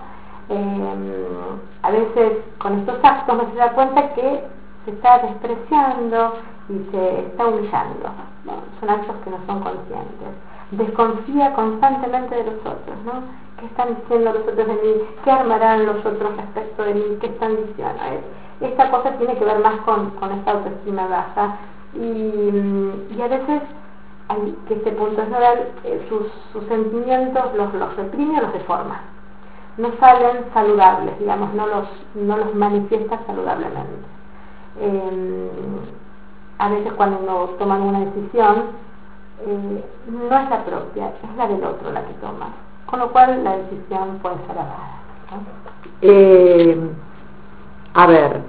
Eh, 0.49 1.29
a 1.83 1.91
veces 1.91 2.39
con 2.59 2.81
estos 2.81 2.97
actos 3.03 3.37
no 3.37 3.51
se 3.51 3.57
da 3.57 3.73
cuenta 3.73 4.15
que 4.15 4.45
se 4.85 4.91
está 4.91 5.19
despreciando 5.19 6.35
y 6.69 6.91
se 6.91 7.21
está 7.21 7.47
humillando 7.47 8.11
son 8.81 8.91
actos 8.91 9.17
que 9.23 9.31
no 9.31 9.39
son 9.47 9.61
conscientes. 9.61 10.29
Desconfía 10.71 11.53
constantemente 11.55 12.35
de 12.35 12.45
los 12.45 12.61
otros, 12.61 12.97
¿no? 13.05 13.23
¿Qué 13.61 13.67
están 13.67 13.95
diciendo 13.95 14.33
los 14.33 14.43
otros 14.43 14.57
de 14.57 14.65
mí? 14.65 15.03
¿Qué 15.23 15.31
armarán 15.31 15.85
los 15.85 15.99
otros 16.05 16.35
respecto 16.37 16.83
de 16.83 16.95
mí? 16.95 17.03
¿Qué 17.21 17.27
están 17.27 17.57
diciendo? 17.57 18.03
Esta 18.61 18.91
cosa 18.91 19.13
tiene 19.19 19.37
que 19.37 19.45
ver 19.45 19.59
más 19.61 19.81
con, 19.83 20.11
con 20.13 20.33
esta 20.33 20.53
autoestima 20.53 21.07
baja 21.07 21.59
y, 21.95 21.99
y 21.99 23.23
a 23.23 23.29
veces 23.29 23.63
que 24.69 24.75
este 24.75 24.93
punto 24.93 25.23
es 25.23 25.29
real, 25.29 25.69
eh, 25.85 26.07
sus, 26.09 26.67
sentimientos 26.69 27.55
los, 27.55 27.75
los 27.75 27.97
reprime 27.97 28.39
o 28.39 28.43
los 28.43 28.53
deforma. 28.53 29.01
No 29.77 29.91
salen 29.99 30.45
saludables, 30.55 31.19
digamos, 31.19 31.53
no 31.55 31.67
los, 31.67 31.89
no 32.15 32.37
los 32.37 32.55
manifiesta 32.55 33.19
saludablemente. 33.27 34.07
Eh, 34.81 35.51
a 36.59 36.69
veces 36.69 36.93
cuando 36.95 37.57
toman 37.59 37.83
una 37.83 38.01
decisión, 38.01 38.65
eh, 39.47 39.85
no 40.07 40.39
es 40.39 40.51
la 40.51 40.65
propia, 40.65 41.09
es 41.09 41.37
la 41.37 41.49
del 41.49 41.65
otro 41.65 41.91
la 41.91 42.05
que 42.07 42.15
toma. 42.15 42.51
Con 42.91 43.01
lo 43.01 43.11
cual 43.13 43.45
la 43.45 43.57
decisión 43.57 44.19
puede 44.21 44.37
ser 44.47 44.57
errada. 44.57 45.01
Eh, 46.03 46.77
a 47.95 48.07
ver, 48.07 48.41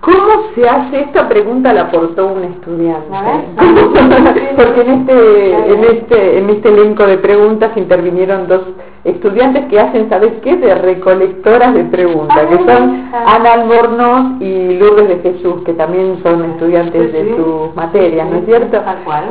¿Cómo 0.00 0.54
se 0.54 0.66
hace 0.66 1.00
esta 1.02 1.28
pregunta? 1.28 1.74
La 1.74 1.82
aportó 1.82 2.28
un 2.28 2.44
estudiante. 2.44 3.10
Porque 4.56 4.80
en 4.80 4.90
este, 4.90 5.72
en 5.72 5.84
este, 5.84 6.38
en 6.38 6.50
este 6.50 6.68
elenco 6.70 7.06
de 7.06 7.18
preguntas 7.18 7.76
intervinieron 7.76 8.48
dos 8.48 8.62
estudiantes 9.04 9.66
que 9.66 9.78
hacen, 9.78 10.08
¿sabes 10.08 10.32
qué? 10.42 10.56
De 10.56 10.74
recolectoras 10.74 11.74
de 11.74 11.84
preguntas, 11.84 12.46
que 12.46 12.56
son 12.56 13.10
ah. 13.12 13.36
Ana 13.36 13.52
Albornoz 13.52 14.40
y 14.40 14.78
Lourdes 14.78 15.08
de 15.08 15.32
Jesús, 15.32 15.62
que 15.66 15.74
también 15.74 16.18
son 16.22 16.44
estudiantes 16.46 17.12
de 17.12 17.36
sus 17.36 17.74
materias, 17.76 18.26
¿no 18.30 18.38
es 18.38 18.46
cierto? 18.46 18.82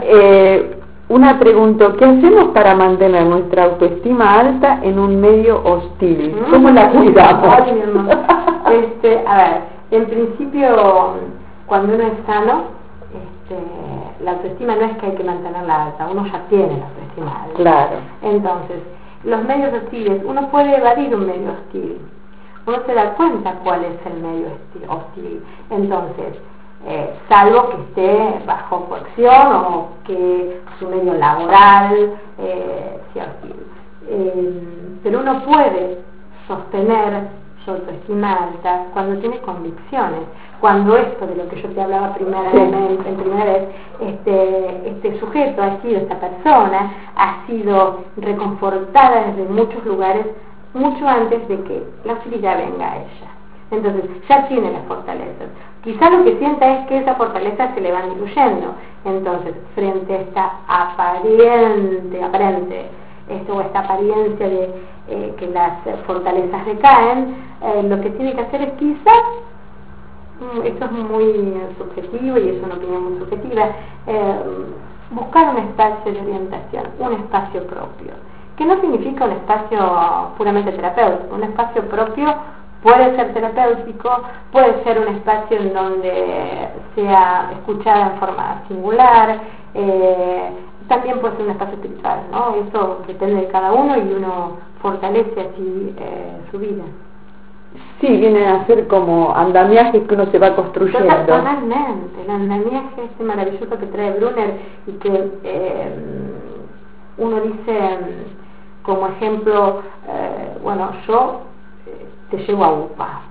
Eh, 0.04 0.76
una 1.10 1.40
pregunta, 1.40 1.94
¿qué 1.98 2.06
hacemos 2.06 2.50
para 2.50 2.76
mantener 2.76 3.26
nuestra 3.26 3.66
autoestima 3.66 4.40
alta 4.40 4.80
en 4.84 5.00
un 5.00 5.20
medio 5.20 5.62
hostil? 5.64 6.36
¿Cómo 6.52 6.70
la 6.70 6.92
cuidamos? 6.92 7.58
este, 8.72 9.24
a 9.28 9.38
ver, 9.38 9.62
en 9.90 10.06
principio, 10.06 11.16
cuando 11.66 11.96
uno 11.96 12.04
es 12.04 12.14
sano, 12.28 12.62
este, 13.12 14.24
la 14.24 14.32
autoestima 14.32 14.76
no 14.76 14.82
es 14.84 14.98
que 14.98 15.08
hay 15.08 15.12
que 15.14 15.24
mantenerla 15.24 15.86
alta, 15.88 16.08
uno 16.12 16.26
ya 16.28 16.46
tiene 16.48 16.78
la 16.78 16.86
autoestima 16.86 17.44
alta. 17.44 17.56
Claro. 17.56 17.96
Entonces, 18.22 18.78
los 19.24 19.44
medios 19.46 19.74
hostiles, 19.74 20.22
uno 20.24 20.48
puede 20.50 20.78
evadir 20.78 21.16
un 21.16 21.26
medio 21.26 21.54
hostil, 21.54 21.98
uno 22.68 22.78
se 22.86 22.94
da 22.94 23.16
cuenta 23.16 23.56
cuál 23.64 23.84
es 23.84 24.06
el 24.06 24.22
medio 24.22 24.48
hostil. 24.88 25.44
Entonces, 25.72 26.38
eh, 26.86 27.14
salvo 27.28 27.70
que 27.70 27.78
esté 27.78 28.46
bajo 28.46 28.86
coacción 28.86 29.48
o 29.54 29.90
que 30.06 30.62
su 30.80 30.88
medio 30.88 31.14
laboral 31.14 32.14
eh, 32.38 33.00
sea 33.14 33.26
hostil. 33.26 33.56
Eh, 34.08 35.00
pero 35.04 35.20
uno 35.20 35.44
puede 35.44 36.00
sostener 36.48 37.28
su 37.66 37.72
autoestima 37.72 38.34
alta 38.34 38.86
cuando 38.94 39.20
tiene 39.20 39.40
convicciones, 39.40 40.22
cuando 40.62 40.98
esto 40.98 41.28
de 41.28 41.36
lo 41.36 41.50
que 41.50 41.62
yo 41.62 41.70
te 41.70 41.82
hablaba 41.82 42.14
primera 42.14 42.52
en 42.52 43.16
primera 43.18 43.46
vez, 43.46 43.64
este, 44.00 44.90
este 44.90 45.20
sujeto 45.20 45.62
ha 45.62 45.82
sido, 45.82 45.98
esta 46.00 46.20
persona, 46.20 46.94
ha 47.16 47.46
sido 47.46 48.06
reconfortada 48.18 49.28
desde 49.28 49.50
muchos 49.52 49.86
lugares 49.86 50.26
mucho 50.74 51.08
antes 51.08 51.48
de 51.48 51.64
que 51.64 51.84
la 52.06 52.14
hostilidad 52.14 52.58
venga 52.58 52.92
a 52.92 52.98
ella. 52.98 53.30
Entonces, 53.72 54.04
ya 54.28 54.48
tiene 54.48 54.72
las 54.72 54.84
fortalezas. 54.86 55.50
Quizá 55.84 56.10
lo 56.10 56.26
que 56.26 56.38
sienta 56.38 56.80
es 56.80 56.88
que 56.88 56.98
esa 56.98 57.16
fortaleza 57.16 57.74
se 57.74 57.82
le 57.82 57.92
va 57.92 58.02
diluyendo. 58.02 58.76
Entonces, 59.06 59.56
frente 59.76 60.14
a 60.14 60.22
esta 60.22 60.52
aparente, 60.68 62.22
aparente, 62.22 62.86
esto, 63.30 63.56
o 63.56 63.62
esta 63.62 63.80
apariencia 63.80 64.50
de 64.50 64.70
eh, 65.08 65.34
que 65.38 65.48
las 65.48 65.74
fortalezas 66.06 66.66
recaen, 66.66 67.36
eh, 67.62 67.84
lo 67.84 68.02
que 68.02 68.10
tiene 68.12 68.34
que 68.34 68.42
hacer 68.42 68.62
es 68.62 68.74
quizás, 68.74 69.24
mm, 70.42 70.66
esto 70.66 70.86
es 70.86 70.92
muy 70.92 71.54
subjetivo 71.78 72.38
y 72.38 72.50
es 72.50 72.64
una 72.64 72.76
opinión 72.76 73.04
muy 73.04 73.20
subjetiva, 73.20 73.68
eh, 74.08 74.36
buscar 75.12 75.56
un 75.56 75.64
espacio 75.64 76.12
de 76.12 76.22
orientación, 76.22 76.84
un 77.00 77.14
espacio 77.14 77.66
propio, 77.68 78.12
que 78.58 78.66
no 78.66 78.80
significa 78.82 79.26
un 79.26 79.32
espacio 79.32 79.80
puramente 80.38 80.72
terapéutico, 80.74 81.36
un 81.36 81.44
espacio 81.44 81.88
propio 81.88 82.36
puede 82.82 83.16
ser 83.16 83.34
terapéutico, 83.34 84.24
puede 84.52 84.84
ser 84.84 85.00
un 85.00 85.16
espacio 85.16 85.58
en 85.58 85.74
donde 85.74 86.70
sea 86.96 87.52
escuchada 87.54 88.14
en 88.14 88.20
forma 88.20 88.64
singular, 88.68 89.40
también 90.88 91.20
puede 91.20 91.36
ser 91.36 91.46
un 91.46 91.52
espacio 91.52 91.76
espiritual, 91.76 92.20
¿no? 92.32 92.56
Eso 92.68 93.00
depende 93.08 93.42
de 93.42 93.48
cada 93.48 93.72
uno 93.72 93.96
y 93.98 94.14
uno 94.14 94.58
fortalece 94.82 95.40
así 95.40 95.96
eh, 95.98 96.38
su 96.52 96.58
vida. 96.58 96.84
Sí, 98.02 98.08
viene 98.08 98.48
a 98.48 98.66
ser 98.66 98.88
como 98.88 99.36
andamiajes 99.36 100.08
que 100.08 100.16
uno 100.16 100.26
se 100.32 100.40
va 100.40 100.56
construyendo. 100.56 101.08
Totalmente, 101.08 102.22
el 102.24 102.30
andamiaje 102.30 103.04
este 103.04 103.24
maravilloso 103.24 103.78
que 103.78 103.86
trae 103.86 104.12
Brunner 104.14 104.54
y 104.88 104.92
que 104.94 105.32
eh, 105.44 105.94
uno 107.18 107.40
dice 107.42 107.78
como 108.82 109.08
ejemplo, 109.08 109.84
bueno, 110.64 110.90
yo 111.08 111.42
te 112.30 112.38
llevo 112.46 112.64
a 112.64 112.74
UPA, 112.74 113.22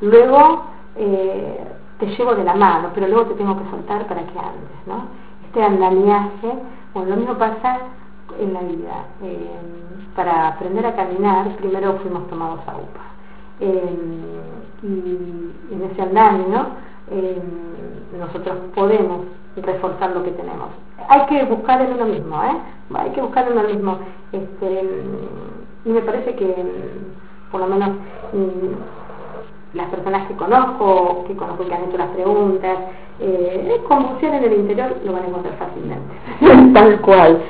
luego 0.00 0.64
te 0.94 2.06
llevo 2.06 2.34
de 2.34 2.44
la 2.44 2.54
mano, 2.54 2.90
pero 2.94 3.08
luego 3.08 3.26
te 3.26 3.34
tengo 3.34 3.56
que 3.58 3.70
soltar 3.70 4.06
para 4.06 4.22
que 4.22 4.38
andes, 4.38 4.86
¿no? 4.86 5.06
Este 5.46 5.62
andamiaje, 5.62 6.52
bueno, 6.94 7.10
lo 7.10 7.16
mismo 7.16 7.34
pasa 7.38 7.78
en 8.38 8.52
la 8.54 8.60
vida. 8.60 9.04
para 10.16 10.48
aprender 10.48 10.84
a 10.86 10.94
caminar, 10.94 11.56
primero 11.56 11.98
fuimos 12.02 12.28
tomados 12.28 12.60
a 12.66 12.76
UPA. 12.76 13.00
y 14.82 15.74
en 15.74 15.90
ese 15.90 16.02
andamio, 16.02 16.66
nosotros 18.18 18.56
podemos 18.74 19.26
reforzar 19.56 20.10
lo 20.12 20.22
que 20.22 20.30
tenemos. 20.32 20.68
Hay 21.08 21.26
que 21.26 21.44
buscar 21.44 21.80
en 21.82 21.92
uno 21.92 22.06
mismo, 22.06 22.42
¿eh? 22.42 22.56
Hay 22.94 23.10
que 23.10 23.20
buscar 23.20 23.46
en 23.46 23.58
uno 23.58 23.68
mismo. 23.68 23.98
Este, 24.32 25.04
y 25.84 25.88
me 25.90 26.00
parece 26.02 26.34
que, 26.36 26.54
por 27.52 27.60
lo 27.60 27.66
menos, 27.66 27.90
las 29.74 29.88
personas 29.88 30.26
que 30.26 30.34
conozco, 30.34 31.24
que 31.28 31.36
conozco 31.36 31.66
que 31.66 31.74
han 31.74 31.84
hecho 31.84 31.98
las 31.98 32.08
preguntas, 32.08 32.78
eh, 33.20 33.80
confusión 33.86 34.34
en 34.34 34.44
el 34.44 34.52
interior 34.54 34.96
lo 35.04 35.12
van 35.12 35.24
a 35.24 35.26
encontrar 35.28 35.54
fácilmente. 35.56 36.72
Tal 36.74 37.00
cual. 37.02 37.42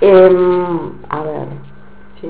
Em, 0.00 0.92
a 1.10 1.22
ver, 1.22 1.46
¿sí? 2.20 2.28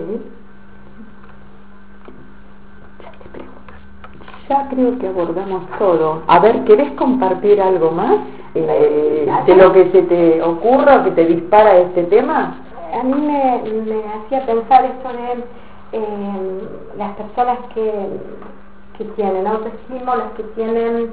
Ya 4.49 4.69
creo 4.69 4.99
que 4.99 5.07
abordamos 5.07 5.63
todo. 5.79 6.23
A 6.27 6.41
ver, 6.41 6.65
¿querés 6.65 6.91
compartir 6.93 7.63
algo 7.63 7.93
más 7.93 8.17
eh, 8.57 9.31
de 9.47 9.55
lo 9.55 9.73
que 9.73 9.91
se 9.93 10.03
te 10.03 10.43
ocurra 10.43 10.97
o 10.97 11.05
que 11.05 11.13
te 11.13 11.25
dispara 11.27 11.79
este 11.79 12.03
tema? 12.05 12.57
A 12.93 13.05
mí 13.05 13.15
me, 13.15 13.63
me 13.83 14.03
hacía 14.09 14.45
pensar 14.45 14.85
esto 14.85 15.09
de 15.09 15.45
eh, 15.93 16.69
las 16.97 17.17
personas 17.17 17.59
que 17.75 17.93
que 19.01 19.07
tienen 19.17 19.47
autoestima 19.47 20.15
las 20.15 20.33
que 20.33 20.43
tienen 20.55 21.11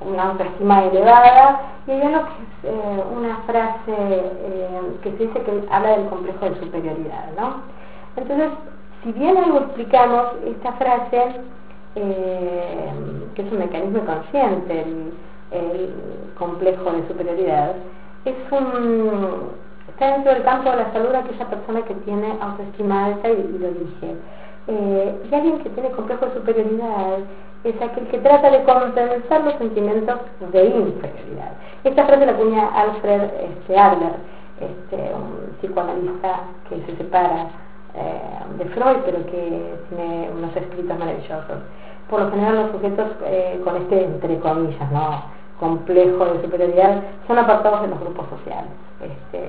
una 0.00 0.24
autoestima 0.24 0.84
elevada 0.84 1.62
y 1.86 1.90
hay 1.90 2.02
algo 2.02 2.24
que 2.24 2.68
es 2.68 2.74
eh, 2.74 3.04
una 3.16 3.36
frase 3.46 3.88
eh, 3.88 4.80
que 5.02 5.10
se 5.12 5.16
dice 5.16 5.40
que 5.40 5.64
habla 5.70 5.96
del 5.96 6.08
complejo 6.08 6.50
de 6.50 6.60
superioridad 6.60 7.30
¿no? 7.38 7.62
entonces 8.16 8.50
si 9.02 9.12
bien 9.12 9.38
algo 9.38 9.58
explicamos 9.60 10.26
esta 10.44 10.72
frase 10.74 11.40
eh, 11.94 12.92
que 13.34 13.42
es 13.42 13.52
un 13.52 13.58
mecanismo 13.58 14.04
consciente 14.04 14.82
el, 14.82 15.94
complejo 16.38 16.92
de 16.92 17.06
superioridad 17.06 17.74
es 18.24 18.34
un 18.50 19.50
está 19.90 20.12
dentro 20.12 20.32
del 20.34 20.42
campo 20.42 20.70
de 20.70 20.76
la 20.76 20.92
salud 20.92 21.14
aquella 21.14 21.46
persona 21.46 21.82
que 21.82 21.94
tiene 21.94 22.36
autoestima 22.40 23.06
alta 23.06 23.28
y, 23.28 23.58
lo 23.58 23.68
dice 23.68 24.16
eh, 24.68 25.14
y 25.30 25.34
alguien 25.34 25.58
que 25.58 25.70
tiene 25.70 25.90
complejo 25.90 26.26
de 26.26 26.34
superioridad 26.34 27.18
es 27.64 27.74
aquel 27.82 28.06
que 28.08 28.18
trata 28.18 28.50
de 28.50 28.62
compensar 28.64 29.44
los 29.44 29.54
sentimientos 29.54 30.18
de 30.52 30.64
inferioridad. 30.64 31.52
Esta 31.84 32.06
frase 32.06 32.24
la 32.24 32.32
acuña 32.32 32.68
Alfred 32.68 33.22
este, 33.22 33.78
Adler, 33.78 34.14
este, 34.60 34.96
un 35.14 35.56
psicoanalista 35.58 36.40
que 36.68 36.80
se 36.86 36.96
separa 36.96 37.48
eh, 37.94 38.56
de 38.58 38.64
Freud, 38.66 38.98
pero 39.04 39.26
que 39.26 39.74
tiene 39.88 40.30
unos 40.36 40.56
escritos 40.56 40.98
maravillosos. 40.98 41.58
Por 42.08 42.20
lo 42.20 42.30
general 42.30 42.62
los 42.62 42.70
sujetos 42.72 43.08
eh, 43.26 43.60
con 43.62 43.76
este, 43.76 44.04
entre 44.04 44.38
comillas, 44.38 44.90
¿no? 44.90 45.40
complejo 45.60 46.24
de 46.24 46.42
superioridad 46.42 47.02
son 47.26 47.38
apartados 47.38 47.82
de 47.82 47.88
los 47.88 48.00
grupos 48.00 48.26
sociales. 48.30 48.70
Este, 49.02 49.48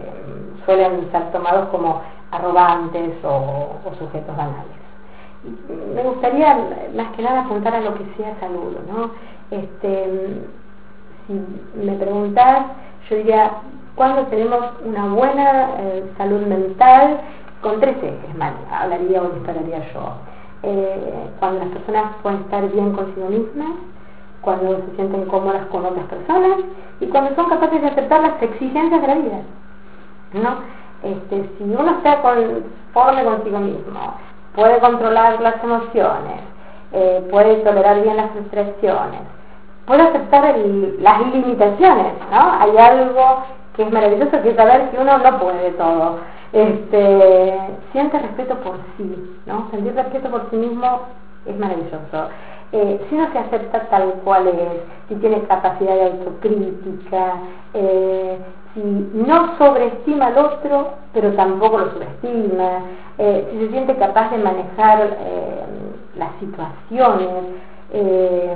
suelen 0.65 1.11
ser 1.11 1.31
tomados 1.31 1.69
como 1.69 2.01
arrogantes 2.31 3.13
o 3.23 3.79
sujetos 3.99 4.35
banales 4.37 4.81
me 5.43 6.03
gustaría 6.03 6.55
más 6.95 7.11
que 7.15 7.23
nada 7.23 7.41
apuntar 7.41 7.73
a 7.73 7.81
lo 7.81 7.95
que 7.95 8.05
sea 8.17 8.39
salud, 8.39 8.77
¿no? 8.91 9.11
Este, 9.49 10.43
si 11.25 11.83
me 11.83 11.93
preguntas, 11.93 12.65
yo 13.09 13.15
diría, 13.17 13.51
¿cuándo 13.95 14.23
tenemos 14.27 14.59
una 14.85 15.07
buena 15.07 15.69
eh, 15.79 16.11
salud 16.17 16.41
mental? 16.41 17.21
Con 17.61 17.79
tres 17.79 17.95
ejes, 17.97 18.35
mal, 18.37 18.53
hablaría 18.71 19.21
o 19.21 19.29
dispararía 19.29 19.91
yo. 19.93 20.13
Eh, 20.63 21.29
cuando 21.39 21.59
las 21.59 21.69
personas 21.69 22.15
pueden 22.21 22.41
estar 22.41 22.67
bien 22.71 22.93
consigo 22.93 23.27
mismas, 23.27 23.71
cuando 24.41 24.77
se 24.77 24.95
sienten 24.95 25.25
cómodas 25.25 25.65
con 25.67 25.85
otras 25.85 26.05
personas 26.05 26.57
y 27.01 27.07
cuando 27.07 27.35
son 27.35 27.49
capaces 27.49 27.81
de 27.81 27.87
aceptar 27.87 28.21
las 28.21 28.41
exigencias 28.41 29.01
de 29.01 29.07
la 29.07 29.15
vida. 29.15 29.41
¿no? 30.33 30.55
Este, 31.03 31.49
si 31.57 31.63
uno 31.63 31.91
está 31.97 32.21
conforme 32.21 33.23
consigo 33.23 33.59
mismo, 33.59 34.13
puede 34.55 34.79
controlar 34.79 35.41
las 35.41 35.61
emociones, 35.63 36.41
eh, 36.93 37.27
puede 37.31 37.55
tolerar 37.57 38.01
bien 38.01 38.17
las 38.17 38.31
frustraciones, 38.31 39.21
puede 39.85 40.03
aceptar 40.03 40.55
las 40.99 41.19
limitaciones, 41.33 42.13
¿no? 42.31 42.51
Hay 42.59 42.77
algo 42.77 43.43
que 43.75 43.83
es 43.83 43.91
maravilloso 43.91 44.41
que 44.41 44.49
es 44.49 44.55
saber 44.55 44.91
que 44.91 44.99
uno 44.99 45.17
no 45.17 45.39
puede 45.39 45.71
todo. 45.71 46.19
Este, 46.53 47.59
siente 47.93 48.19
respeto 48.19 48.55
por 48.57 48.75
sí, 48.97 49.39
¿no? 49.45 49.69
Sentir 49.71 49.95
respeto 49.95 50.29
por 50.29 50.49
sí 50.49 50.57
mismo 50.57 51.01
es 51.45 51.57
maravilloso. 51.57 52.29
Eh, 52.73 53.01
si 53.09 53.15
uno 53.15 53.27
se 53.33 53.39
acepta 53.39 53.89
tal 53.89 54.13
cual 54.23 54.47
es, 54.47 54.55
si 55.09 55.15
tiene 55.15 55.41
capacidad 55.43 55.93
de 55.93 56.03
autocrítica, 56.03 57.33
eh, 57.73 58.37
si 58.73 58.81
no 58.81 59.57
sobreestima 59.57 60.27
al 60.27 60.37
otro, 60.37 60.93
pero 61.13 61.33
tampoco 61.33 61.79
lo 61.79 61.91
subestima, 61.91 62.83
eh, 63.17 63.45
si 63.51 63.59
se 63.59 63.71
siente 63.71 63.97
capaz 63.97 64.31
de 64.31 64.37
manejar 64.37 65.17
las 66.15 66.29
situaciones, 66.39 67.29
eh, 67.93 68.55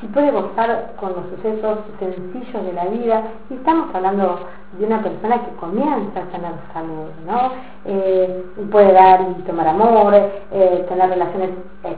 si 0.00 0.06
puede 0.08 0.30
gozar 0.30 0.92
con 1.00 1.10
los 1.10 1.24
sucesos 1.30 1.78
sencillos 1.98 2.64
de 2.64 2.72
la 2.72 2.84
vida, 2.86 3.22
y 3.50 3.54
estamos 3.54 3.94
hablando 3.94 4.40
de 4.78 4.86
una 4.86 5.02
persona 5.02 5.40
que 5.44 5.56
comienza 5.56 6.20
a 6.20 6.24
tener 6.24 6.52
salud, 6.72 7.10
¿no? 7.26 7.52
y 7.86 8.64
puede 8.66 8.92
dar 8.92 9.20
y 9.38 9.42
tomar 9.42 9.68
amor, 9.68 10.12
tener 10.50 11.08
relaciones 11.10 11.50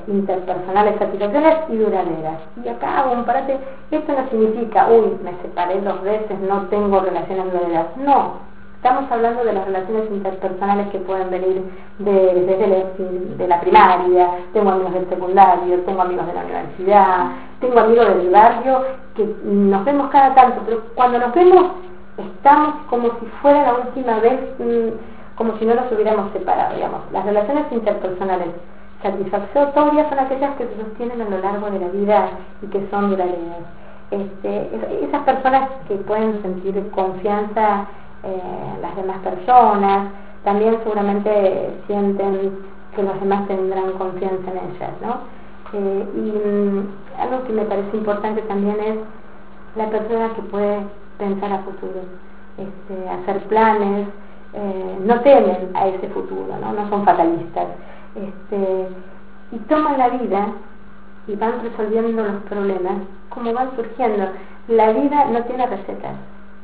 interpersonales 0.06 0.98
satisfactorias 0.98 1.70
y 1.70 1.76
duraderas. 1.76 2.38
Y 2.64 2.68
acá 2.68 3.00
hago 3.00 3.12
un 3.12 3.24
parate, 3.24 3.58
esto 3.90 4.12
no 4.12 4.28
significa, 4.28 4.88
uy, 4.88 5.16
me 5.22 5.32
separé 5.42 5.80
dos 5.80 6.02
veces, 6.02 6.38
no 6.40 6.62
tengo 6.68 7.00
relaciones 7.00 7.52
duraderas, 7.52 7.96
no, 7.96 8.55
Estamos 8.86 9.10
hablando 9.10 9.42
de 9.42 9.52
las 9.52 9.64
relaciones 9.64 10.08
interpersonales 10.12 10.86
que 10.90 10.98
pueden 11.00 11.28
venir 11.28 11.60
desde 11.98 13.48
la 13.48 13.60
primaria, 13.60 14.28
tengo 14.52 14.70
amigos 14.70 14.94
del 14.94 15.08
secundario, 15.08 15.80
tengo 15.80 16.02
amigos 16.02 16.24
de 16.28 16.34
la 16.34 16.44
universidad, 16.44 17.26
tengo 17.58 17.80
amigos 17.80 18.06
del 18.06 18.30
barrio 18.30 18.84
que 19.16 19.28
nos 19.42 19.84
vemos 19.84 20.08
cada 20.10 20.36
tanto, 20.36 20.62
pero 20.64 20.82
cuando 20.94 21.18
nos 21.18 21.34
vemos 21.34 21.72
estamos 22.16 22.76
como 22.88 23.08
si 23.18 23.26
fuera 23.42 23.62
la 23.62 23.74
última 23.74 24.20
vez, 24.20 24.38
mm, 24.60 25.34
como 25.34 25.58
si 25.58 25.66
no 25.66 25.74
nos 25.74 25.90
hubiéramos 25.90 26.30
separado, 26.32 26.76
digamos. 26.76 27.00
Las 27.10 27.24
relaciones 27.24 27.64
interpersonales 27.72 28.50
satisfactorias 29.02 30.08
son 30.08 30.18
aquellas 30.20 30.54
que 30.54 30.64
se 30.64 30.76
sostienen 30.76 31.22
a 31.22 31.28
lo 31.28 31.38
largo 31.38 31.68
de 31.72 31.80
la 31.80 31.88
vida 31.88 32.28
y 32.62 32.68
que 32.68 32.86
son 32.92 33.10
duraderas. 33.10 33.66
Este, 34.12 34.70
esas 35.02 35.22
personas 35.24 35.70
que 35.88 35.96
pueden 35.96 36.40
sentir 36.40 36.88
confianza 36.92 37.88
eh, 38.26 38.78
las 38.82 38.96
demás 38.96 39.18
personas, 39.20 40.08
también 40.44 40.78
seguramente 40.82 41.70
sienten 41.86 42.58
que 42.94 43.02
los 43.02 43.20
demás 43.20 43.46
tendrán 43.46 43.92
confianza 43.92 44.50
en 44.50 44.58
ellas, 44.58 44.90
¿no? 45.02 45.20
Eh, 45.72 46.06
y 46.14 46.48
mm, 46.48 47.20
algo 47.20 47.44
que 47.44 47.52
me 47.52 47.64
parece 47.64 47.96
importante 47.96 48.42
también 48.42 48.76
es 48.80 48.96
la 49.76 49.90
persona 49.90 50.32
que 50.34 50.42
puede 50.42 50.80
pensar 51.18 51.52
a 51.52 51.58
futuro, 51.58 52.00
este, 52.56 53.08
hacer 53.08 53.42
planes, 53.48 54.08
eh, 54.54 54.98
no 55.04 55.20
temen 55.20 55.70
a 55.74 55.88
ese 55.88 56.08
futuro, 56.08 56.56
¿no? 56.60 56.72
no 56.72 56.88
son 56.88 57.04
fatalistas, 57.04 57.66
este, 58.14 58.88
y 59.52 59.58
toman 59.68 59.98
la 59.98 60.08
vida 60.08 60.48
y 61.26 61.36
van 61.36 61.60
resolviendo 61.62 62.22
los 62.22 62.42
problemas 62.44 62.94
como 63.28 63.52
van 63.52 63.74
surgiendo. 63.76 64.28
La 64.68 64.92
vida 64.92 65.26
no 65.26 65.42
tiene 65.44 65.66
recetas, 65.66 66.16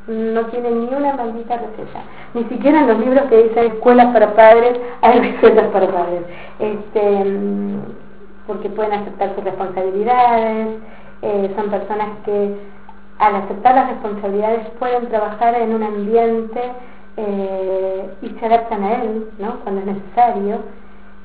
no 0.07 0.47
tienen 0.47 0.81
ni 0.81 0.95
una 0.95 1.15
maldita 1.15 1.59
receta. 1.59 2.03
Ni 2.35 2.45
siquiera 2.45 2.81
en 2.81 2.89
los 2.89 2.99
libros 2.99 3.25
que 3.29 3.45
dice 3.45 3.67
escuelas 3.67 4.13
para 4.13 4.35
padres 4.35 4.81
hay 5.01 5.21
recetas 5.33 5.67
para 5.69 5.87
padres. 5.87 6.23
Este, 6.59 7.25
mm, 7.25 7.81
porque 8.47 8.69
pueden 8.71 8.93
aceptar 8.93 9.35
sus 9.35 9.45
responsabilidades, 9.45 10.79
eh, 11.23 11.53
son 11.55 11.71
personas 11.71 12.09
que 12.25 12.57
al 13.19 13.37
aceptar 13.37 13.77
las 13.77 13.91
responsabilidades 13.91 14.69
pueden 14.81 15.09
trabajar 15.09 15.55
en 15.55 15.75
un 15.75 15.83
ambiente 15.85 16.61
eh, 17.17 18.11
y 18.23 18.29
se 18.31 18.47
adaptan 18.47 18.83
a 18.83 19.03
él, 19.03 19.29
¿no? 19.39 19.61
Cuando 19.61 19.83
es 19.83 19.87
necesario. 19.87 20.59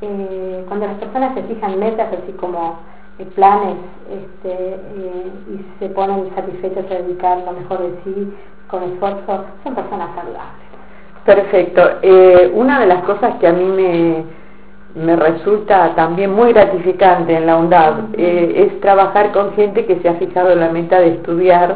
Eh, 0.02 0.64
cuando 0.68 0.86
las 0.86 0.98
personas 0.98 1.34
se 1.34 1.42
fijan 1.44 1.80
metas 1.80 2.10
así 2.14 2.32
como 2.34 2.78
planes 3.34 3.78
este, 4.12 4.78
y 5.50 5.66
se 5.80 5.90
ponen 5.90 6.30
satisfechos 6.36 6.86
a 6.92 7.02
dedicar 7.02 7.40
lo 7.40 7.54
mejor 7.54 7.80
de 7.80 8.00
sí 8.04 8.32
con 8.70 8.84
esfuerzo, 8.84 9.46
son 9.64 9.76
personas 9.76 10.10
saludables. 10.16 10.68
Perfecto. 11.26 11.82
Eh, 12.02 12.52
una 12.54 12.80
de 12.80 12.88
las 12.88 13.04
cosas 13.04 13.36
que 13.40 13.48
a 13.48 13.54
mí 13.54 13.66
me, 13.66 14.24
me 14.96 15.16
resulta 15.16 15.94
también 15.96 16.34
muy 16.34 16.54
gratificante 16.54 17.36
en 17.36 17.46
la 17.46 17.58
UNDAB, 17.58 18.16
eh, 18.18 18.68
es 18.68 18.82
trabajar 18.82 19.32
con 19.32 19.54
gente 19.54 19.86
que 19.86 20.00
se 20.00 20.10
ha 20.10 20.16
fijado 20.16 20.52
en 20.52 20.62
la 20.62 20.70
meta 20.70 21.00
de 21.00 21.10
estudiar, 21.10 21.76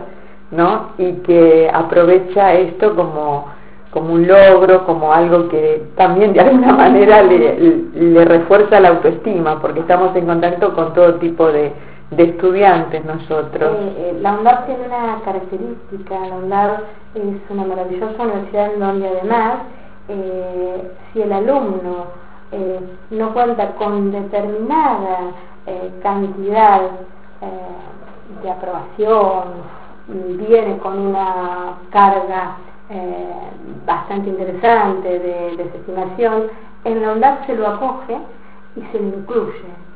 ¿no? 0.52 0.92
Y 0.98 1.14
que 1.24 1.70
aprovecha 1.74 2.54
esto 2.54 2.96
como, 2.96 3.48
como 3.92 4.14
un 4.14 4.28
logro, 4.28 4.86
como 4.86 5.14
algo 5.14 5.50
que 5.50 5.84
también 5.96 6.34
de 6.34 6.40
alguna 6.42 6.74
manera 6.74 7.22
le, 7.22 7.84
le 7.94 8.26
refuerza 8.26 8.80
la 8.80 8.90
autoestima, 8.90 9.62
porque 9.62 9.82
estamos 9.82 10.16
en 10.16 10.26
contacto 10.26 10.74
con 10.74 10.94
todo 10.94 11.16
tipo 11.16 11.52
de, 11.52 11.72
de 12.12 12.24
estudiantes 12.24 13.04
nosotros. 13.06 13.72
Eh, 13.80 13.94
eh, 13.98 14.20
la 14.22 14.34
UNDAB 14.34 14.66
tiene 14.66 14.86
una 14.86 15.22
característica, 15.24 16.20
la 16.20 16.36
UNDAB 16.36 16.72
es 17.16 17.42
una 17.50 17.64
maravillosa 17.64 18.24
universidad 18.24 18.74
en 18.74 18.80
donde 18.80 19.08
además 19.08 19.54
eh, 20.10 20.92
si 21.14 21.22
el 21.22 21.32
alumno 21.32 22.22
no 23.12 23.34
cuenta 23.34 23.76
con 23.76 24.12
determinada 24.12 25.32
cantidad 26.04 26.82
de 28.44 28.52
aprobación, 28.52 29.44
viene 30.38 30.78
con 30.80 31.00
una 31.00 31.78
carga 31.92 32.58
bastante 33.86 34.32
interesante 34.32 35.08
de 35.08 35.56
desestimación, 35.56 36.48
en 36.84 37.02
la 37.02 37.14
UNDAB 37.14 37.46
se 37.46 37.56
lo 37.56 37.68
acoge 37.68 38.18
y 38.76 38.82
se 38.92 39.00
lo 39.00 39.08
incluye 39.08 39.91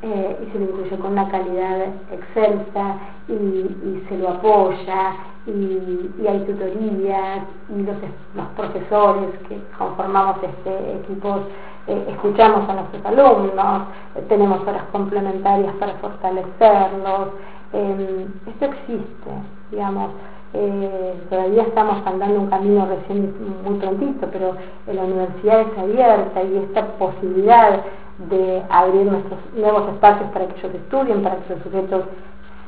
eh, 0.00 0.36
y 0.46 0.52
se 0.52 0.58
lo 0.60 0.66
incluye 0.66 0.96
con 0.96 1.10
una 1.10 1.28
calidad 1.28 1.86
excelsa 2.12 2.98
y, 3.26 4.04
se 4.08 4.16
lo 4.16 4.28
apoya 4.28 5.16
y, 5.44 6.24
hay 6.24 6.38
tutorías 6.46 7.40
y 7.68 7.82
los, 7.82 7.96
los, 8.36 8.46
profesores 8.54 9.30
que 9.48 9.60
conformamos 9.76 10.36
este 10.40 10.98
equipo 10.98 11.40
eh, 11.88 12.04
escuchamos 12.10 12.68
a 12.68 12.74
nuestros 12.74 13.04
alumnos, 13.06 13.88
eh, 14.14 14.24
tenemos 14.28 14.60
horas 14.60 14.84
complementarias 14.92 15.74
para 15.80 15.94
fortalecerlos. 15.94 17.30
Em, 17.72 18.28
esto 18.46 18.66
existe, 18.66 19.30
digamos. 19.72 20.12
todavía 21.28 21.62
estamos 21.64 22.06
andando 22.06 22.40
un 22.40 22.46
camino 22.48 22.86
recién 22.86 23.34
muy 23.64 23.78
prontito, 23.80 24.28
pero 24.32 24.54
la 24.86 25.02
universidad 25.02 25.60
es 25.62 25.78
abierta 25.78 26.42
y 26.42 26.56
esta 26.56 26.86
posibilidad 26.98 27.80
de 28.18 28.62
abrir 28.68 29.06
nuestros 29.06 29.38
nuevos 29.54 29.88
espacios 29.92 30.28
para 30.32 30.46
que 30.48 30.58
ellos 30.58 30.74
estudien, 30.74 31.22
para 31.22 31.36
que 31.36 31.54
los 31.54 31.62
sujetos 31.62 32.04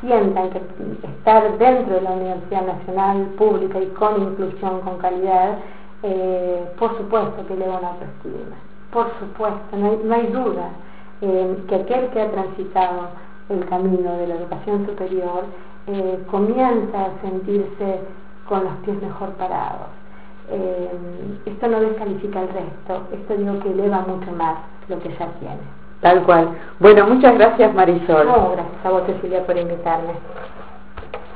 sientan 0.01 0.51
que 0.51 0.61
estar 1.07 1.59
dentro 1.59 1.95
de 1.97 2.01
la 2.03 2.13
Universidad 2.13 2.67
Nacional 2.67 3.25
Pública 3.37 3.81
y 3.81 3.87
con 3.89 4.23
inclusión, 4.23 4.81
con 4.81 4.99
calidad, 4.99 5.59
eh, 6.03 6.65
por 6.79 6.97
supuesto 6.97 7.47
que 7.47 7.55
eleva 7.55 7.79
una 7.79 7.89
autoestima, 7.89 8.57
por 8.93 9.07
supuesto, 9.19 9.77
no 9.77 9.91
hay, 9.91 10.01
no 10.05 10.15
hay 10.15 10.27
duda 10.29 10.71
eh, 11.21 11.57
que 11.69 11.75
aquel 11.75 12.09
que 12.11 12.23
ha 12.23 12.31
transitado 12.31 13.09
el 13.51 13.67
camino 13.67 14.17
de 14.17 14.29
la 14.29 14.35
educación 14.37 14.87
superior 14.87 15.45
eh, 15.89 16.19
comienza 16.31 17.07
a 17.07 17.21
sentirse 17.21 18.01
con 18.49 18.65
los 18.65 18.73
pies 18.85 19.01
mejor 19.03 19.31
parados. 19.31 19.89
esto 21.45 21.69
no 21.69 21.81
descalifica 21.81 22.41
el 22.41 22.49
resto, 22.49 23.07
esto 23.13 23.37
digo 23.37 23.61
que 23.61 23.71
eleva 23.71 24.01
mucho 24.01 24.33
más 24.33 24.57
lo 24.91 24.99
que 25.01 25.09
ya 25.11 25.27
tiene. 25.39 25.81
Tal 26.01 26.23
cual. 26.25 26.49
Bueno, 26.79 27.07
muchas 27.07 27.35
gracias 27.35 27.75
Marisol. 27.75 28.27
gracias 28.27 28.85
a 28.85 28.91
vos 28.91 29.03
Cecilia 29.07 29.45
por 29.47 29.57
invitarme. 29.57 30.15